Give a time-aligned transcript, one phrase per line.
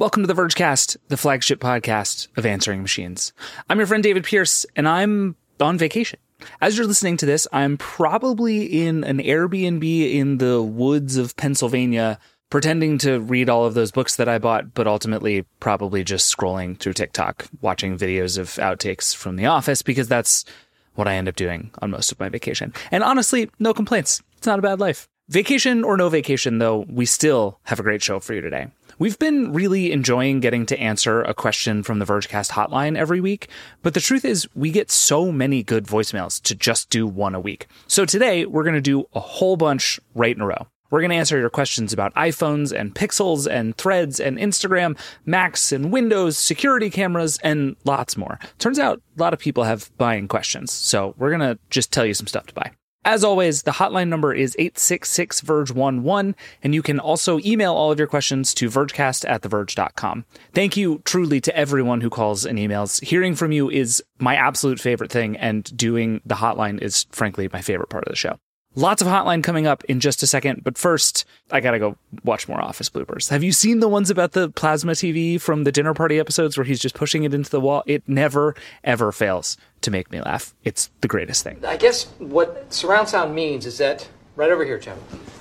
[0.00, 3.34] Welcome to the Vergecast, the flagship podcast of answering machines.
[3.68, 6.18] I'm your friend David Pierce, and I'm on vacation.
[6.62, 12.18] As you're listening to this, I'm probably in an Airbnb in the woods of Pennsylvania,
[12.48, 16.78] pretending to read all of those books that I bought, but ultimately probably just scrolling
[16.78, 20.46] through TikTok, watching videos of outtakes from The Office, because that's
[20.94, 22.72] what I end up doing on most of my vacation.
[22.90, 24.22] And honestly, no complaints.
[24.38, 25.10] It's not a bad life.
[25.28, 28.66] Vacation or no vacation, though, we still have a great show for you today.
[29.00, 33.48] We've been really enjoying getting to answer a question from the Vergecast hotline every week,
[33.82, 37.40] but the truth is we get so many good voicemails to just do one a
[37.40, 37.66] week.
[37.86, 40.66] So today we're going to do a whole bunch right in a row.
[40.90, 45.72] We're going to answer your questions about iPhones and Pixels and Threads and Instagram, Macs
[45.72, 48.38] and Windows, security cameras, and lots more.
[48.58, 52.04] Turns out a lot of people have buying questions, so we're going to just tell
[52.04, 52.72] you some stuff to buy.
[53.04, 57.90] As always, the hotline number is 866 Verge 11, and you can also email all
[57.90, 60.26] of your questions to vergecast at theverge.com.
[60.52, 63.02] Thank you truly to everyone who calls and emails.
[63.02, 67.62] Hearing from you is my absolute favorite thing, and doing the hotline is frankly my
[67.62, 68.38] favorite part of the show.
[68.76, 72.46] Lots of hotline coming up in just a second, but first, I gotta go watch
[72.46, 73.28] more Office bloopers.
[73.30, 76.62] Have you seen the ones about the plasma TV from the dinner party episodes where
[76.64, 77.82] he's just pushing it into the wall?
[77.86, 78.54] It never,
[78.84, 80.54] ever fails to make me laugh.
[80.62, 81.60] It's the greatest thing.
[81.66, 84.98] I guess what surround sound means is that right over here, Jim.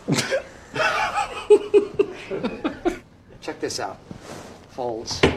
[3.41, 3.99] Check this out.
[4.71, 5.21] Folds.
[5.23, 5.33] right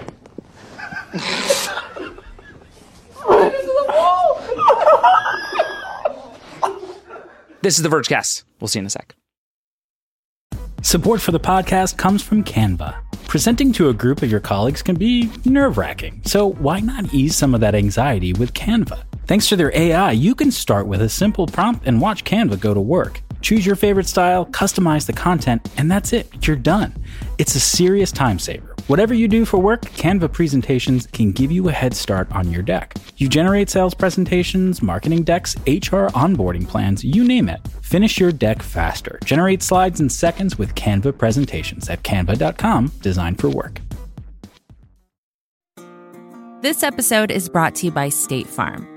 [3.53, 4.43] into the wall.
[7.63, 8.43] This is the Vergecast.
[8.61, 9.15] We'll see you in a sec.
[10.83, 12.97] Support for the podcast comes from Canva.
[13.29, 17.37] Presenting to a group of your colleagues can be nerve wracking, so why not ease
[17.37, 19.05] some of that anxiety with Canva?
[19.29, 22.75] Thanks to their AI, you can start with a simple prompt and watch Canva go
[22.75, 23.23] to work.
[23.43, 26.45] Choose your favorite style, customize the content, and that's it.
[26.45, 26.93] You're done.
[27.39, 28.72] It's a serious time saver.
[28.89, 32.63] Whatever you do for work, Canva presentations can give you a head start on your
[32.63, 32.95] deck.
[33.17, 37.61] You generate sales presentations, marketing decks, HR onboarding plans, you name it.
[37.81, 39.21] Finish your deck faster.
[39.25, 43.81] Generate slides in seconds with Canva presentations at canva.com, designed for work.
[46.63, 48.89] This episode is brought to you by State Farm.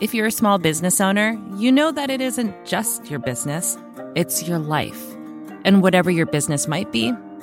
[0.00, 3.76] If you're a small business owner, you know that it isn't just your business,
[4.14, 5.14] it's your life.
[5.66, 7.12] And whatever your business might be,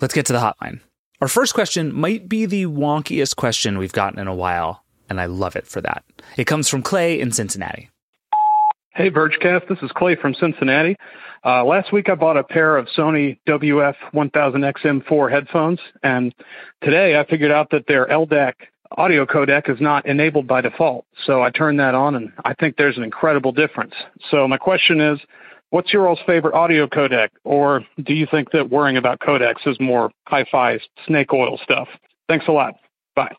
[0.00, 0.80] Let's get to the hotline.
[1.20, 5.26] Our first question might be the wonkiest question we've gotten in a while, and I
[5.26, 6.04] love it for that.
[6.36, 7.88] It comes from Clay in Cincinnati.
[8.94, 9.68] Hey, Vergecast.
[9.68, 10.96] This is Clay from Cincinnati.
[11.44, 16.34] Uh, last week I bought a pair of Sony WF-1000XM4 headphones, and
[16.82, 18.52] today I figured out that their LDAC
[18.96, 21.06] audio codec is not enabled by default.
[21.24, 23.94] So I turned that on, and I think there's an incredible difference.
[24.30, 25.18] So my question is,
[25.70, 27.28] What's your all's favorite audio codec?
[27.44, 31.88] Or do you think that worrying about codecs is more hi-fi snake oil stuff?
[32.28, 32.74] Thanks a lot.
[33.14, 33.34] Bye.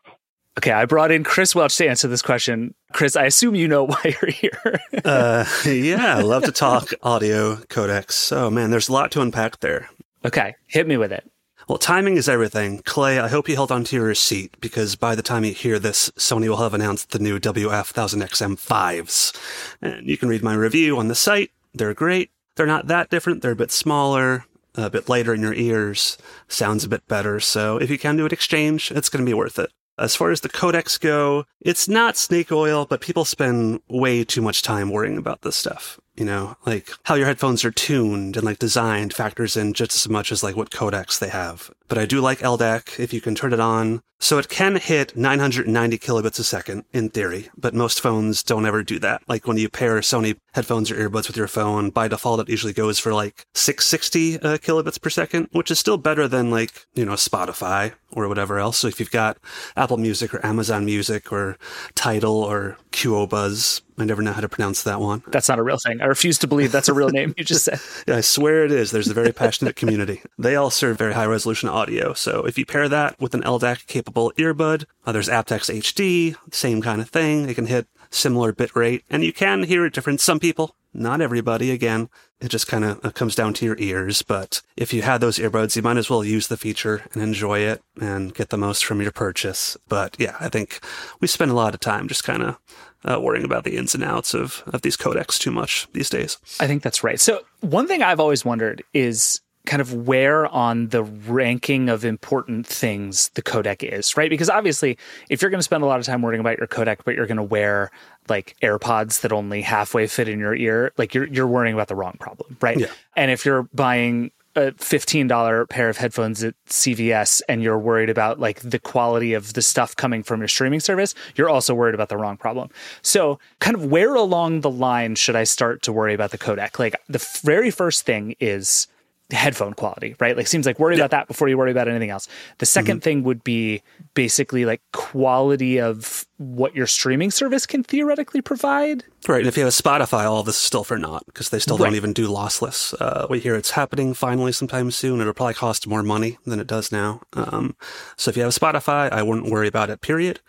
[0.58, 2.74] Okay, I brought in Chris Welch to answer this question.
[2.92, 4.80] Chris, I assume you know why you're here.
[5.04, 8.36] uh, yeah, I love to talk audio codecs.
[8.36, 9.88] Oh man, there's a lot to unpack there.
[10.24, 11.30] Okay, hit me with it.
[11.68, 12.78] Well, timing is everything.
[12.78, 16.10] Clay, I hope you held onto your seat because by the time you hear this,
[16.12, 19.36] Sony will have announced the new WF-1000XM5s.
[19.82, 22.30] And you can read my review on the site they're great.
[22.56, 23.42] They're not that different.
[23.42, 26.18] They're a bit smaller, a bit lighter in your ears,
[26.48, 27.40] sounds a bit better.
[27.40, 29.70] So if you can do an exchange, it's going to be worth it.
[29.98, 34.40] As far as the codecs go, it's not snake oil, but people spend way too
[34.40, 35.98] much time worrying about this stuff.
[36.16, 40.08] You know, like how your headphones are tuned and like designed factors in just as
[40.08, 41.70] much as like what codecs they have.
[41.88, 44.02] But I do like LDAC if you can turn it on.
[44.20, 48.82] So it can hit 990 kilobits a second in theory, but most phones don't ever
[48.82, 49.22] do that.
[49.28, 52.72] Like when you pair Sony headphones or earbuds with your phone, by default it usually
[52.72, 57.04] goes for like 660 uh, kilobits per second, which is still better than like, you
[57.04, 58.78] know, Spotify or whatever else.
[58.78, 59.38] So if you've got
[59.76, 61.56] Apple Music or Amazon Music or
[61.94, 65.22] Tidal or Qobuz, I never know how to pronounce that one.
[65.28, 66.00] That's not a real thing.
[66.00, 67.80] I refuse to believe that's a real name you just said.
[68.06, 68.90] yeah, I swear it is.
[68.90, 70.22] There's a very passionate community.
[70.38, 72.12] They all serve very high resolution audio.
[72.12, 76.82] So if you pair that with an LDAC capable earbud, uh, there's aptX HD, same
[76.82, 77.48] kind of thing.
[77.48, 80.22] It can hit similar bit rate, and you can hear a difference.
[80.24, 82.08] Some people Not everybody, again,
[82.40, 84.22] it just kind of comes down to your ears.
[84.22, 87.60] But if you had those earbuds, you might as well use the feature and enjoy
[87.60, 89.76] it and get the most from your purchase.
[89.88, 90.80] But yeah, I think
[91.20, 92.58] we spend a lot of time just kind of
[93.04, 96.38] uh, worrying about the ins and outs of, of these codecs too much these days.
[96.58, 97.20] I think that's right.
[97.20, 102.66] So, one thing I've always wondered is kind of where on the ranking of important
[102.66, 104.30] things the codec is, right?
[104.30, 104.96] Because obviously,
[105.28, 107.26] if you're going to spend a lot of time worrying about your codec, but you're
[107.26, 107.90] going to wear
[108.30, 111.94] like AirPods that only halfway fit in your ear, like you're you're worrying about the
[111.94, 112.78] wrong problem, right?
[112.78, 112.86] Yeah.
[113.14, 118.40] And if you're buying a $15 pair of headphones at CVS and you're worried about
[118.40, 122.08] like the quality of the stuff coming from your streaming service, you're also worried about
[122.08, 122.70] the wrong problem.
[123.02, 126.78] So, kind of where along the line should I start to worry about the codec?
[126.78, 128.88] Like the very first thing is
[129.30, 130.36] headphone quality, right?
[130.36, 131.02] Like seems like worry yeah.
[131.02, 132.28] about that before you worry about anything else.
[132.58, 132.98] The 2nd mm-hmm.
[133.00, 133.82] thing would be
[134.14, 139.04] basically like quality of what your streaming service can theoretically provide.
[139.26, 139.40] Right.
[139.40, 141.76] And if you have a Spotify, all this is still for naught because they still
[141.76, 141.86] right.
[141.86, 142.94] don't even do lossless.
[142.98, 145.20] Uh, we hear it's happening finally sometime soon.
[145.20, 147.20] It'll probably cost more money than it does now.
[147.34, 147.76] Um,
[148.16, 150.40] so if you have a Spotify, I wouldn't worry about it, period.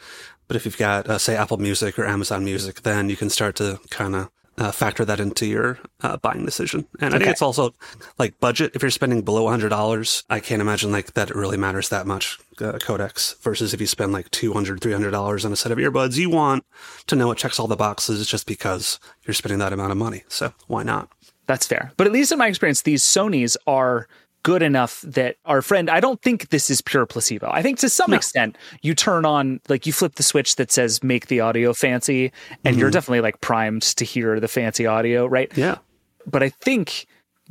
[0.47, 3.55] But if you've got, uh, say, Apple Music or Amazon Music, then you can start
[3.57, 4.29] to kind of
[4.59, 6.85] uh, factor that into your uh, buying decision.
[6.99, 7.73] And I think it's also
[8.17, 8.73] like budget.
[8.75, 12.37] If you're spending below $100, I can't imagine like that it really matters that much
[12.59, 16.29] uh, codecs versus if you spend like $200, $300 on a set of earbuds, you
[16.29, 16.65] want
[17.07, 20.23] to know it checks all the boxes just because you're spending that amount of money.
[20.27, 21.09] So why not?
[21.47, 21.93] That's fair.
[21.97, 24.07] But at least in my experience, these Sony's are
[24.43, 27.49] good enough that our friend, I don't think this is pure placebo.
[27.51, 28.17] I think to some no.
[28.17, 32.31] extent, you turn on, like, you flip the switch that says make the audio fancy,
[32.63, 32.79] and mm-hmm.
[32.79, 35.51] you're definitely like primed to hear the fancy audio, right?
[35.57, 35.77] Yeah.
[36.25, 37.07] But I think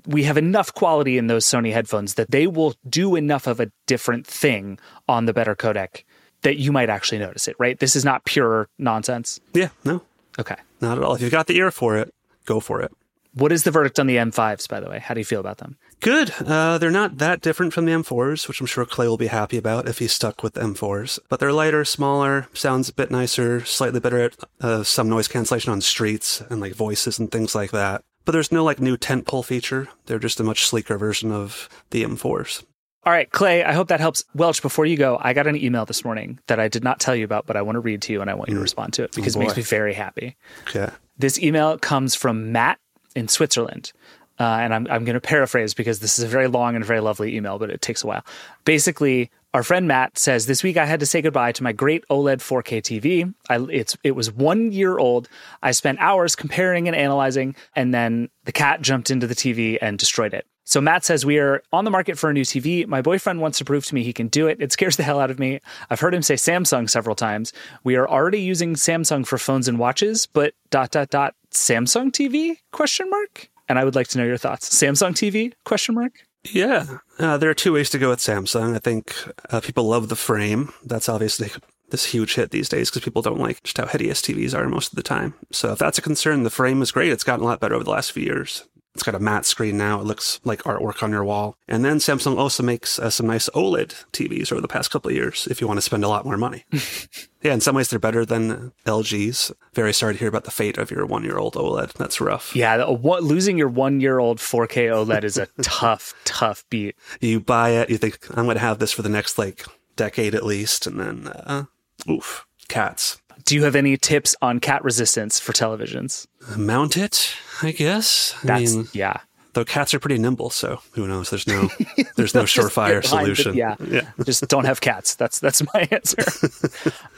[0.06, 3.70] we have enough quality in those Sony headphones that they will do enough of a
[3.86, 6.04] different thing on the better codec
[6.42, 7.78] that you might actually notice it, right?
[7.78, 9.40] This is not pure nonsense.
[9.54, 10.02] Yeah, no.
[10.38, 10.54] Okay.
[10.80, 11.14] Not at all.
[11.14, 12.14] If you've got the ear for it,
[12.44, 12.92] go for it.
[13.34, 15.00] What is the verdict on the M5s, by the way?
[15.00, 15.76] How do you feel about them?
[16.00, 16.32] Good.
[16.40, 19.56] Uh, they're not that different from the M4s, which I'm sure Clay will be happy
[19.56, 21.18] about if he's stuck with M4s.
[21.28, 25.72] But they're lighter, smaller, sounds a bit nicer, slightly better at uh, some noise cancellation
[25.72, 28.04] on streets and like voices and things like that.
[28.24, 29.88] But there's no like new tent pole feature.
[30.06, 32.62] They're just a much sleeker version of the M4s.
[33.04, 34.22] All right, Clay, I hope that helps.
[34.34, 37.16] Welch, before you go, I got an email this morning that I did not tell
[37.16, 38.64] you about, but I want to read to you and I want you to mm.
[38.64, 40.36] respond to it because oh it makes me very happy.
[40.68, 40.90] Okay.
[41.16, 42.78] This email comes from Matt
[43.16, 43.92] in Switzerland.
[44.38, 47.00] Uh, and I'm, I'm going to paraphrase because this is a very long and very
[47.00, 48.24] lovely email, but it takes a while.
[48.64, 52.06] Basically, our friend Matt says this week I had to say goodbye to my great
[52.08, 53.34] OLED 4K TV.
[53.48, 55.28] I, it's it was one year old.
[55.62, 59.98] I spent hours comparing and analyzing, and then the cat jumped into the TV and
[59.98, 60.46] destroyed it.
[60.64, 62.86] So Matt says we are on the market for a new TV.
[62.86, 64.60] My boyfriend wants to prove to me he can do it.
[64.60, 65.60] It scares the hell out of me.
[65.88, 67.54] I've heard him say Samsung several times.
[67.84, 72.58] We are already using Samsung for phones and watches, but dot dot dot Samsung TV
[72.70, 74.68] question mark and I would like to know your thoughts.
[74.70, 75.52] Samsung TV?
[75.64, 76.24] Question mark.
[76.44, 78.74] Yeah, uh, there are two ways to go with Samsung.
[78.74, 79.14] I think
[79.50, 80.72] uh, people love the frame.
[80.84, 81.50] That's obviously
[81.90, 84.92] this huge hit these days because people don't like just how hideous TVs are most
[84.92, 85.34] of the time.
[85.50, 87.10] So if that's a concern, the frame is great.
[87.10, 88.64] It's gotten a lot better over the last few years.
[88.94, 90.00] It's got a matte screen now.
[90.00, 91.56] It looks like artwork on your wall.
[91.68, 95.16] And then Samsung also makes uh, some nice OLED TVs over the past couple of
[95.16, 96.64] years if you want to spend a lot more money.
[97.42, 99.52] yeah, in some ways they're better than LG's.
[99.74, 101.92] Very sorry to hear about the fate of your one year old OLED.
[101.92, 102.56] That's rough.
[102.56, 106.96] Yeah, what, losing your one year old 4K OLED is a tough, tough beat.
[107.20, 109.64] You buy it, you think, I'm going to have this for the next like
[109.94, 110.86] decade at least.
[110.86, 111.64] And then, uh,
[112.10, 113.20] oof, cats.
[113.48, 116.26] Do you have any tips on cat resistance for televisions?
[116.58, 118.34] Mount it, I guess.
[118.44, 119.20] That's, I mean, yeah.
[119.54, 121.30] Though cats are pretty nimble, so who knows?
[121.30, 121.70] There's no,
[122.16, 123.54] there's no surefire solution.
[123.56, 124.10] yeah, yeah.
[124.22, 125.14] Just don't have cats.
[125.14, 126.18] That's that's my answer.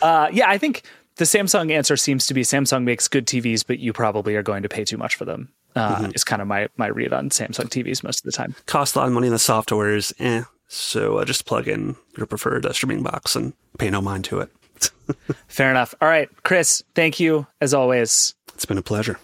[0.02, 0.84] uh, yeah, I think
[1.16, 4.62] the Samsung answer seems to be Samsung makes good TVs, but you probably are going
[4.62, 5.48] to pay too much for them.
[5.74, 6.12] Uh, mm-hmm.
[6.14, 8.54] Is kind of my my read on Samsung TVs most of the time.
[8.66, 10.44] Cost a lot of money, in the software is eh.
[10.68, 14.38] So uh, just plug in your preferred uh, streaming box and pay no mind to
[14.38, 14.50] it.
[15.48, 15.94] Fair enough.
[16.00, 18.34] All right, Chris, thank you as always.
[18.54, 19.18] It's been a pleasure.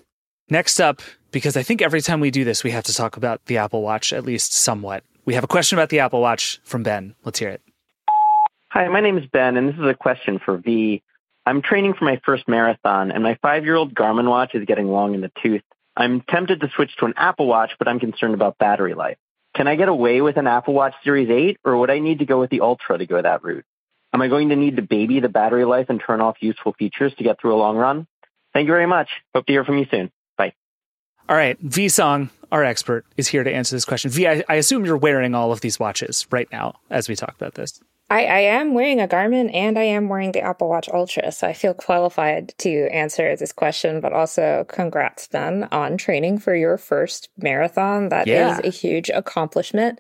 [0.49, 3.45] Next up, because I think every time we do this, we have to talk about
[3.47, 5.03] the Apple Watch, at least somewhat.
[5.25, 7.15] We have a question about the Apple Watch from Ben.
[7.25, 7.63] Let's hear it.
[8.71, 11.03] Hi, my name is Ben, and this is a question for V.
[11.45, 14.89] I'm training for my first marathon, and my five year old Garmin watch is getting
[14.89, 15.63] long in the tooth.
[15.97, 19.17] I'm tempted to switch to an Apple Watch, but I'm concerned about battery life.
[19.55, 22.27] Can I get away with an Apple Watch Series 8, or would I need to
[22.27, 23.65] go with the Ultra to go that route?
[24.17, 27.15] Am I going to need to baby the battery life and turn off useful features
[27.17, 28.07] to get through a long run?
[28.55, 29.11] Thank you very much.
[29.35, 30.11] Hope to hear from you soon.
[30.39, 30.55] Bye.
[31.29, 31.59] All right.
[31.61, 34.11] V Song, our expert, is here to answer this question.
[34.11, 37.35] V, I, I assume you're wearing all of these watches right now as we talk
[37.37, 37.79] about this.
[38.09, 41.47] I, I am wearing a Garmin and I am wearing the Apple Watch Ultra, so
[41.47, 44.01] I feel qualified to answer this question.
[44.01, 48.09] But also, congrats, Ben, on training for your first marathon.
[48.09, 48.55] That Yeah.
[48.61, 49.99] is a huge accomplishment.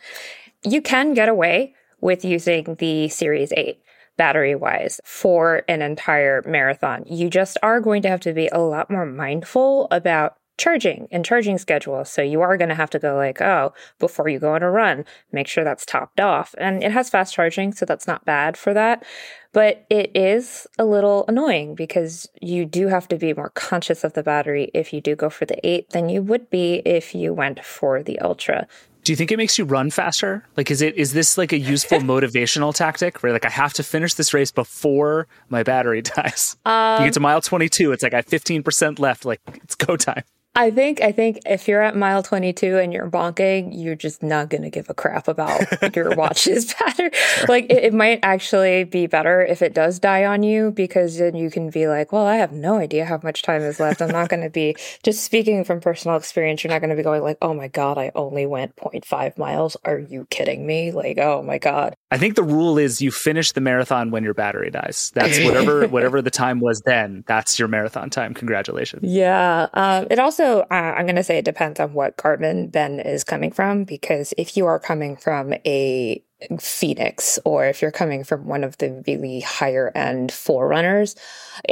[0.64, 3.82] You can get away with using the Series 8
[4.16, 7.04] battery wise for an entire marathon.
[7.06, 11.24] You just are going to have to be a lot more mindful about charging and
[11.24, 12.04] charging schedule.
[12.04, 14.70] So you are going to have to go like, oh, before you go on a
[14.70, 16.54] run, make sure that's topped off.
[16.58, 19.04] And it has fast charging, so that's not bad for that.
[19.52, 24.14] But it is a little annoying because you do have to be more conscious of
[24.14, 27.32] the battery if you do go for the 8 than you would be if you
[27.32, 28.66] went for the Ultra.
[29.06, 30.44] Do you think it makes you run faster?
[30.56, 33.84] Like, is it is this like a useful motivational tactic where like I have to
[33.84, 36.56] finish this race before my battery dies?
[36.66, 39.24] you get to mile twenty two, it's like I have fifteen percent left.
[39.24, 40.24] Like it's go time.
[40.56, 44.48] I think I think if you're at mile 22 and you're bonking, you're just not
[44.48, 45.60] going to give a crap about
[45.94, 47.10] your watch's battery.
[47.46, 51.36] Like it, it might actually be better if it does die on you because then
[51.36, 54.00] you can be like, well, I have no idea how much time is left.
[54.00, 56.64] I'm not going to be just speaking from personal experience.
[56.64, 59.76] You're not going to be going like, oh my god, I only went 0.5 miles.
[59.84, 60.90] Are you kidding me?
[60.90, 61.96] Like, oh my god.
[62.12, 65.10] I think the rule is you finish the marathon when your battery dies.
[65.14, 67.24] That's whatever whatever the time was then.
[67.26, 68.32] That's your marathon time.
[68.32, 69.02] Congratulations.
[69.02, 69.66] Yeah.
[69.74, 73.24] Um, it also, uh, I'm going to say it depends on what Garmin Ben is
[73.24, 76.22] coming from, because if you are coming from a
[76.60, 81.16] Fenix or if you're coming from one of the really higher end forerunners,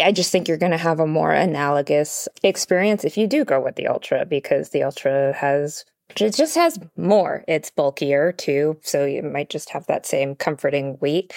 [0.03, 3.61] I just think you're going to have a more analogous experience if you do go
[3.61, 7.44] with the Ultra, because the Ultra has it just has more.
[7.49, 11.32] It's bulkier too, so you might just have that same comforting weight.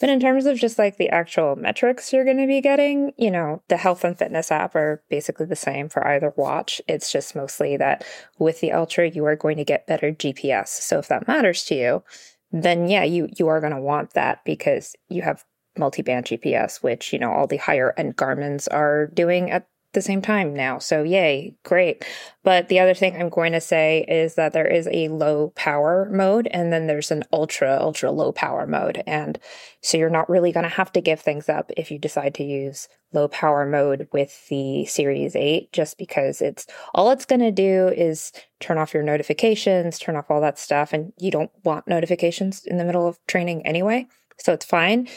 [0.00, 3.30] But in terms of just like the actual metrics you're going to be getting, you
[3.30, 6.80] know, the health and fitness app are basically the same for either watch.
[6.86, 8.04] It's just mostly that
[8.38, 10.68] with the Ultra, you are going to get better GPS.
[10.68, 12.04] So if that matters to you,
[12.52, 15.44] then yeah, you you are going to want that because you have
[15.76, 20.20] multi-band GPS, which you know all the higher end Garmin's are doing at the same
[20.20, 20.78] time now.
[20.78, 22.04] So yay, great.
[22.44, 26.08] But the other thing I'm going to say is that there is a low power
[26.12, 29.38] mode and then there's an ultra ultra low power mode and
[29.80, 32.44] so you're not really going to have to give things up if you decide to
[32.44, 37.50] use low power mode with the Series 8 just because it's all it's going to
[37.50, 41.88] do is turn off your notifications, turn off all that stuff and you don't want
[41.88, 44.06] notifications in the middle of training anyway.
[44.38, 45.08] So it's fine.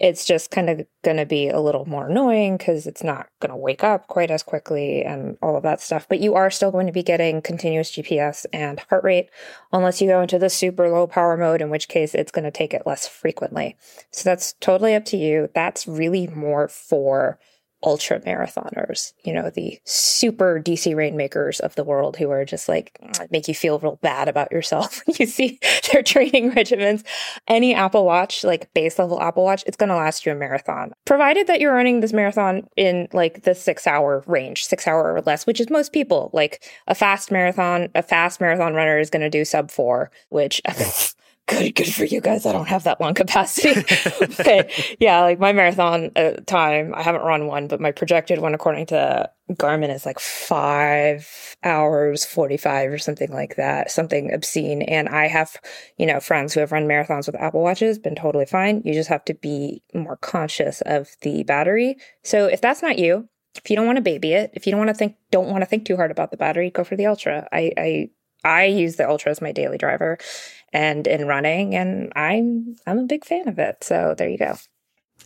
[0.00, 3.50] It's just kind of going to be a little more annoying because it's not going
[3.50, 6.06] to wake up quite as quickly and all of that stuff.
[6.08, 9.30] But you are still going to be getting continuous GPS and heart rate,
[9.72, 12.50] unless you go into the super low power mode, in which case it's going to
[12.50, 13.76] take it less frequently.
[14.10, 15.48] So that's totally up to you.
[15.54, 17.38] That's really more for
[17.82, 22.98] ultra marathoners, you know, the super DC rainmakers of the world who are just like
[23.02, 25.58] mm, make you feel real bad about yourself when you see
[25.92, 27.04] their training regimens.
[27.46, 30.92] Any Apple Watch, like base level Apple Watch, it's going to last you a marathon,
[31.04, 35.22] provided that you're running this marathon in like the six hour range, six hour or
[35.22, 36.30] less, which is most people.
[36.32, 40.60] Like a fast marathon, a fast marathon runner is going to do sub four, which
[41.48, 42.46] good good for you guys.
[42.46, 43.74] I don't have that long capacity.
[44.44, 48.54] But yeah like my marathon uh, time i haven't run one but my projected one
[48.54, 54.82] according to garmin is like five hours 45 or something like that something obscene.
[54.82, 55.56] And i have
[55.96, 58.82] you know friends who have run marathons with apple watches been totally fine.
[58.84, 61.96] You just have to be more conscious of the battery.
[62.22, 64.78] So if that's not you if you don't want to baby it if you don't
[64.78, 67.06] want to think don't want to think too hard about the battery go for the
[67.06, 67.48] ultra.
[67.52, 68.10] I i
[68.44, 70.18] I use the Ultra as my daily driver
[70.72, 73.82] and in running and I'm I'm a big fan of it.
[73.82, 74.56] So there you go.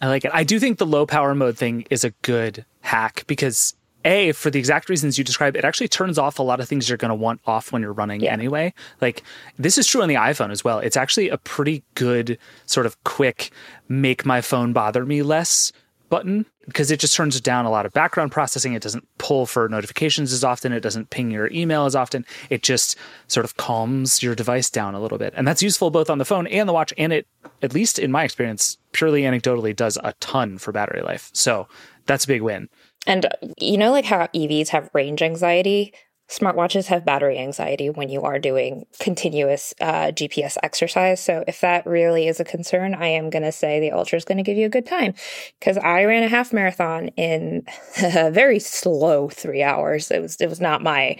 [0.01, 0.31] I like it.
[0.35, 4.51] I do think the low power mode thing is a good hack because a for
[4.51, 7.11] the exact reasons you describe it actually turns off a lot of things you're going
[7.11, 8.33] to want off when you're running Yeah.
[8.33, 8.75] anyway.
[9.01, 9.23] Like
[9.59, 10.79] this is true on the iPhone as well.
[10.81, 13.51] It's actually a pretty good sort of quick
[13.89, 15.73] make my phone bother me less
[16.09, 18.73] button because it just turns down a lot of background processing.
[18.75, 20.73] It doesn't pull for notifications as often.
[20.73, 22.25] It doesn't ping your email as often.
[22.51, 22.97] It just
[23.29, 25.35] sort of calms your device down a little bit.
[25.37, 26.93] And that's useful both on the phone and the watch.
[26.97, 27.27] And it,
[27.63, 31.31] at least in my experience, purely anecdotally, does a ton for battery life.
[31.33, 31.67] So
[32.07, 32.69] that's a big win.
[33.07, 35.93] And uh, you know like how EVs have range anxiety?
[36.33, 41.23] Smartwatches have battery anxiety when you are doing continuous uh, GPS exercise.
[41.23, 44.25] So if that really is a concern, I am going to say the Ultra is
[44.25, 45.13] going to give you a good time
[45.61, 47.67] because I ran a half marathon in
[48.03, 50.11] a very slow three hours.
[50.11, 51.19] It was it was not my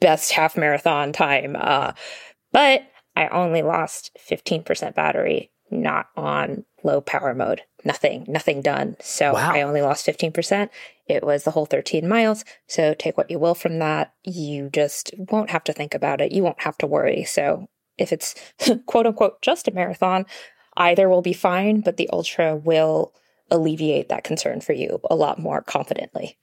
[0.00, 1.92] best half marathon time, uh,
[2.50, 2.82] but
[3.14, 7.60] I only lost fifteen percent battery, not on low power mode.
[7.84, 8.96] Nothing, nothing done.
[9.00, 9.52] So Wow.
[9.52, 10.70] I only lost fifteen percent.
[11.06, 12.44] It was the whole 13 miles.
[12.66, 14.12] So take what you will from that.
[14.24, 16.32] You just won't have to think about it.
[16.32, 17.24] You won't have to worry.
[17.24, 18.34] So if it's
[18.86, 20.26] quote unquote just a marathon,
[20.76, 23.12] Either will be fine, but the Ultra will
[23.50, 26.36] alleviate that concern for you a lot more confidently.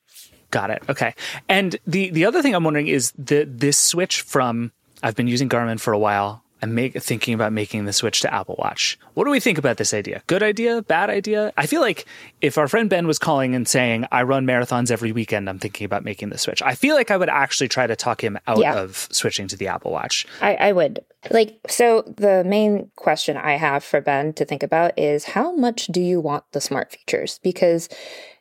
[0.51, 0.83] Got it.
[0.89, 1.13] Okay.
[1.49, 5.49] And the the other thing I'm wondering is the this switch from I've been using
[5.49, 6.42] Garmin for a while.
[6.63, 8.97] I'm make, thinking about making the switch to Apple Watch.
[9.15, 10.23] What do we think about this idea?
[10.27, 10.81] Good idea?
[10.81, 11.51] Bad idea?
[11.57, 12.05] I feel like
[12.39, 15.83] if our friend Ben was calling and saying, I run marathons every weekend, I'm thinking
[15.83, 16.61] about making the switch.
[16.61, 18.75] I feel like I would actually try to talk him out Yeah.
[18.79, 20.25] of switching to the Apple Watch.
[20.41, 21.03] I, I would.
[21.29, 25.87] Like, so the main question I have for Ben to think about is how much
[25.87, 27.39] do you want the smart features?
[27.43, 27.89] Because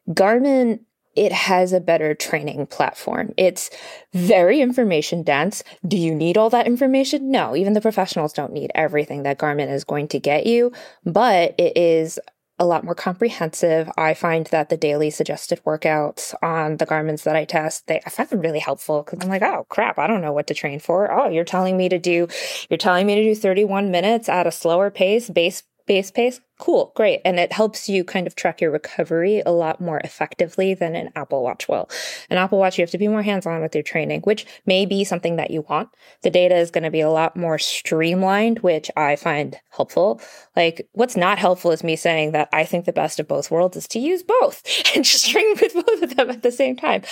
[0.08, 0.80] Garmin,
[1.14, 3.32] it has a better training platform.
[3.36, 3.70] It's
[4.12, 5.62] very information dense.
[5.86, 7.30] Do you need all that information?
[7.30, 10.72] No, even the professionals don't need everything that Garmin is going to get you,
[11.04, 12.18] but it is
[12.58, 13.90] a lot more comprehensive.
[13.96, 18.10] I find that the daily suggested workouts on the Garmin's that I test, they I
[18.10, 20.78] find them really helpful because I'm like, oh crap, I don't know what to train
[20.78, 21.10] for.
[21.10, 22.28] Oh, you're telling me to do,
[22.70, 26.40] you're telling me to do 31 minutes at a slower pace, base base pace.
[26.58, 30.74] Cool, great, and it helps you kind of track your recovery a lot more effectively
[30.74, 31.90] than an Apple Watch will.
[32.30, 34.86] An Apple Watch, you have to be more hands on with your training, which may
[34.86, 35.88] be something that you want.
[36.22, 40.20] The data is going to be a lot more streamlined, which I find helpful.
[40.54, 43.76] Like, what's not helpful is me saying that I think the best of both worlds
[43.76, 44.62] is to use both
[44.94, 47.02] and just train with both of them at the same time.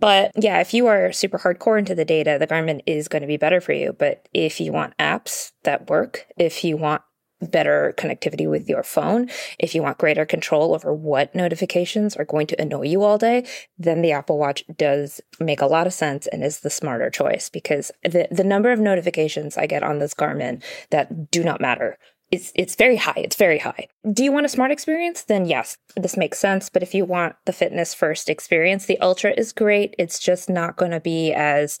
[0.00, 3.28] But yeah, if you are super hardcore into the data, the Garmin is going to
[3.28, 3.92] be better for you.
[3.92, 7.02] But if you want apps that work, if you want
[7.50, 12.46] better connectivity with your phone, if you want greater control over what notifications are going
[12.48, 13.46] to annoy you all day,
[13.78, 17.48] then the Apple Watch does make a lot of sense and is the smarter choice
[17.48, 21.98] because the, the number of notifications I get on this Garmin that do not matter
[22.34, 23.14] it's it's very high.
[23.16, 23.86] It's very high.
[24.12, 25.22] Do you want a smart experience?
[25.22, 26.68] Then yes, this makes sense.
[26.68, 29.94] But if you want the fitness first experience, the Ultra is great.
[29.98, 31.78] It's just not going to be as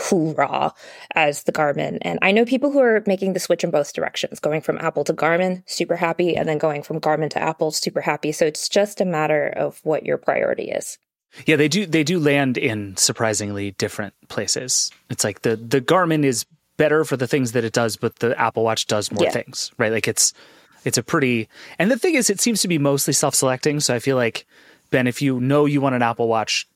[0.00, 0.72] hoorah
[1.14, 1.98] as the Garmin.
[2.02, 5.04] And I know people who are making the switch in both directions, going from Apple
[5.04, 8.32] to Garmin, super happy, and then going from Garmin to Apple, super happy.
[8.32, 10.98] So it's just a matter of what your priority is.
[11.46, 14.90] Yeah, they do they do land in surprisingly different places.
[15.10, 16.44] It's like the the Garmin is
[16.76, 19.30] better for the things that it does, but the Apple Watch does more Yeah.
[19.30, 19.92] things, right?
[19.92, 20.32] Like it's
[20.84, 23.98] it's a pretty and the thing is it seems to be mostly self-selecting, so I
[24.00, 24.46] feel like
[24.90, 26.66] Ben if you know you want an Apple Watch,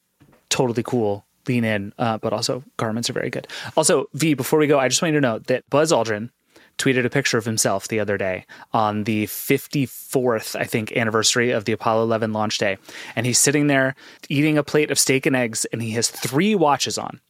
[0.50, 3.48] totally cool, lean in, uh, but also Garmins are very good.
[3.76, 6.30] Also, V, before we go, I just want you to know that Buzz Aldrin
[6.78, 11.64] tweeted a picture of himself the other day on the 54th, I think, anniversary of
[11.64, 12.78] the Apollo 11 launch day.
[13.14, 13.94] And he's sitting there
[14.28, 17.20] eating a plate of steak and eggs, and he has three watches on.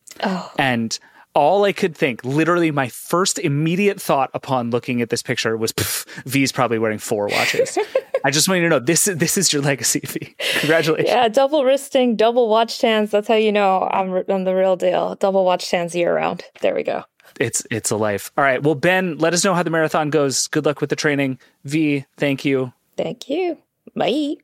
[0.58, 0.98] And
[1.34, 5.72] all I could think, literally, my first immediate thought upon looking at this picture was,
[5.72, 7.76] "Pff, V's probably wearing four watches.
[8.24, 10.34] I just want you to know this is this is your legacy, V.
[10.60, 11.08] Congratulations.
[11.10, 13.10] Yeah, double wristing, double watch hands.
[13.10, 15.14] That's how you know I'm, I'm the real deal.
[15.16, 16.44] Double watch hands year round.
[16.60, 17.04] There we go.
[17.40, 18.30] it's it's a life.
[18.38, 18.62] All right.
[18.62, 20.46] Well, Ben, let us know how the marathon goes.
[20.48, 21.38] Good luck with the training.
[21.64, 22.72] V, thank you.
[22.96, 23.58] Thank you.
[23.94, 24.36] Bye.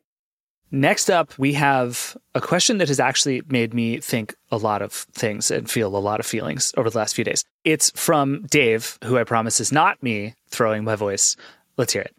[0.73, 4.93] Next up, we have a question that has actually made me think a lot of
[4.93, 7.43] things and feel a lot of feelings over the last few days.
[7.65, 11.35] It's from Dave, who I promise is not me throwing my voice.
[11.75, 12.15] Let's hear it.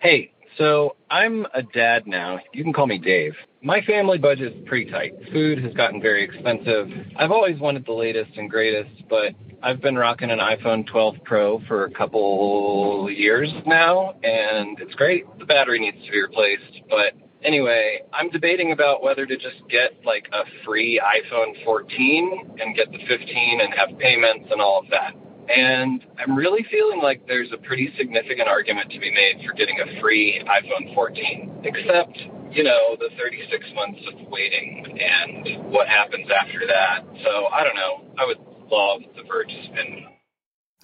[0.00, 2.40] Hey, so I'm a dad now.
[2.52, 3.34] You can call me Dave.
[3.62, 5.12] My family budget is pretty tight.
[5.32, 6.90] Food has gotten very expensive.
[7.16, 11.60] I've always wanted the latest and greatest, but I've been rocking an iPhone 12 Pro
[11.68, 15.24] for a couple years now, and it's great.
[15.38, 17.14] The battery needs to be replaced, but
[17.44, 22.90] anyway, I'm debating about whether to just get like a free iPhone 14 and get
[22.90, 25.14] the 15 and have payments and all of that.
[25.54, 29.78] And I'm really feeling like there's a pretty significant argument to be made for getting
[29.78, 32.18] a free iPhone 14, except,
[32.50, 37.04] you know, the 36 months of waiting and what happens after that.
[37.22, 38.04] So I don't know.
[38.18, 38.38] I would
[38.70, 40.06] love the Verge's opinion.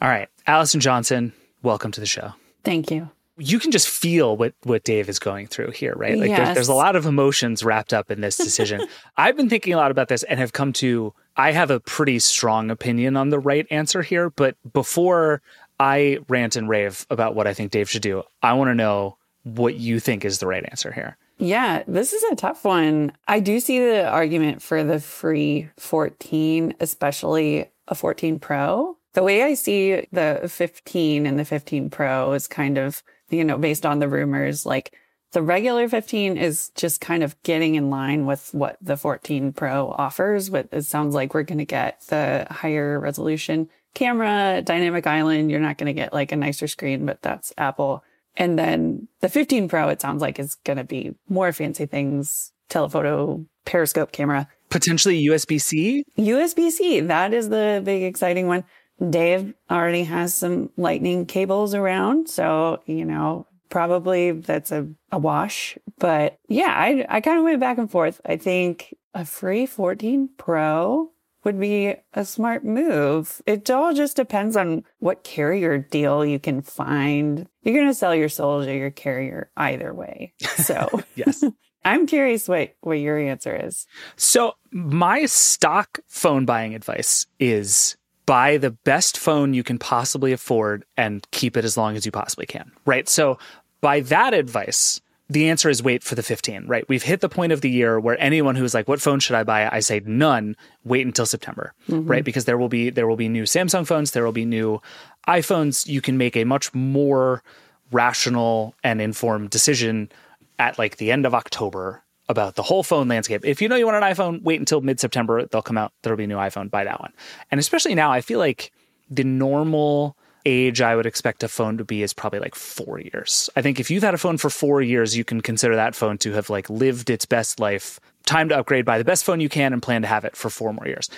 [0.02, 0.28] All right.
[0.46, 2.34] Allison Johnson, welcome to the show.
[2.62, 3.10] Thank you.
[3.40, 6.18] You can just feel what, what Dave is going through here, right?
[6.18, 8.86] Like there's, there's a lot of emotions wrapped up in this decision.
[9.16, 12.18] I've been thinking a lot about this and have come to, I have a pretty
[12.18, 14.30] strong opinion on the right answer here.
[14.30, 15.42] But before
[15.78, 19.16] I rant and rave about what I think Dave should do, I want to know
[19.44, 21.16] what you think is the right answer here.
[21.38, 23.12] Yeah, this is a tough one.
[23.26, 28.98] I do see the argument for the free 14, especially a 14 Pro.
[29.14, 33.58] The way I see the 15 and the 15 Pro is kind of, you know,
[33.58, 34.92] based on the rumors, like
[35.32, 39.88] the regular 15 is just kind of getting in line with what the 14 Pro
[39.90, 45.50] offers, but it sounds like we're going to get the higher resolution camera, dynamic island.
[45.50, 48.04] You're not going to get like a nicer screen, but that's Apple.
[48.36, 52.52] And then the 15 Pro, it sounds like is going to be more fancy things,
[52.68, 54.48] telephoto, periscope camera.
[54.68, 56.04] Potentially USB C?
[56.16, 58.64] USB C, that is the big exciting one.
[59.08, 62.28] Dave already has some lightning cables around.
[62.28, 65.78] So, you know, probably that's a, a wash.
[65.98, 68.20] But yeah, I, I kind of went back and forth.
[68.26, 71.10] I think a free 14 Pro
[71.44, 73.40] would be a smart move.
[73.46, 77.48] It all just depends on what carrier deal you can find.
[77.62, 80.34] You're going to sell your soul to your carrier either way.
[80.38, 81.42] So, yes.
[81.84, 83.86] I'm curious what, what your answer is.
[84.16, 90.84] So, my stock phone buying advice is buy the best phone you can possibly afford
[90.96, 93.08] and keep it as long as you possibly can, right?
[93.08, 93.38] So,
[93.80, 96.86] by that advice, the answer is wait for the 15, right?
[96.88, 99.44] We've hit the point of the year where anyone who's like, what phone should I
[99.44, 99.68] buy?
[99.70, 102.06] I say none, wait until September, mm-hmm.
[102.10, 102.24] right?
[102.24, 104.10] Because there will be, there will be new Samsung phones.
[104.10, 104.82] There will be new
[105.28, 105.86] iPhones.
[105.86, 107.44] You can make a much more
[107.92, 110.10] rational and informed decision
[110.58, 113.44] at like the end of October about the whole phone landscape.
[113.44, 115.44] If you know you want an iPhone, wait until mid September.
[115.44, 115.92] They'll come out.
[116.02, 116.70] There'll be a new iPhone.
[116.70, 117.12] Buy that one.
[117.50, 118.72] And especially now, I feel like
[119.10, 120.16] the normal
[120.46, 123.50] age I would expect a phone to be is probably like four years.
[123.56, 126.16] I think if you've had a phone for four years, you can consider that phone
[126.18, 128.00] to have like lived its best life.
[128.24, 130.50] Time to upgrade, buy the best phone you can, and plan to have it for
[130.50, 131.10] four more years.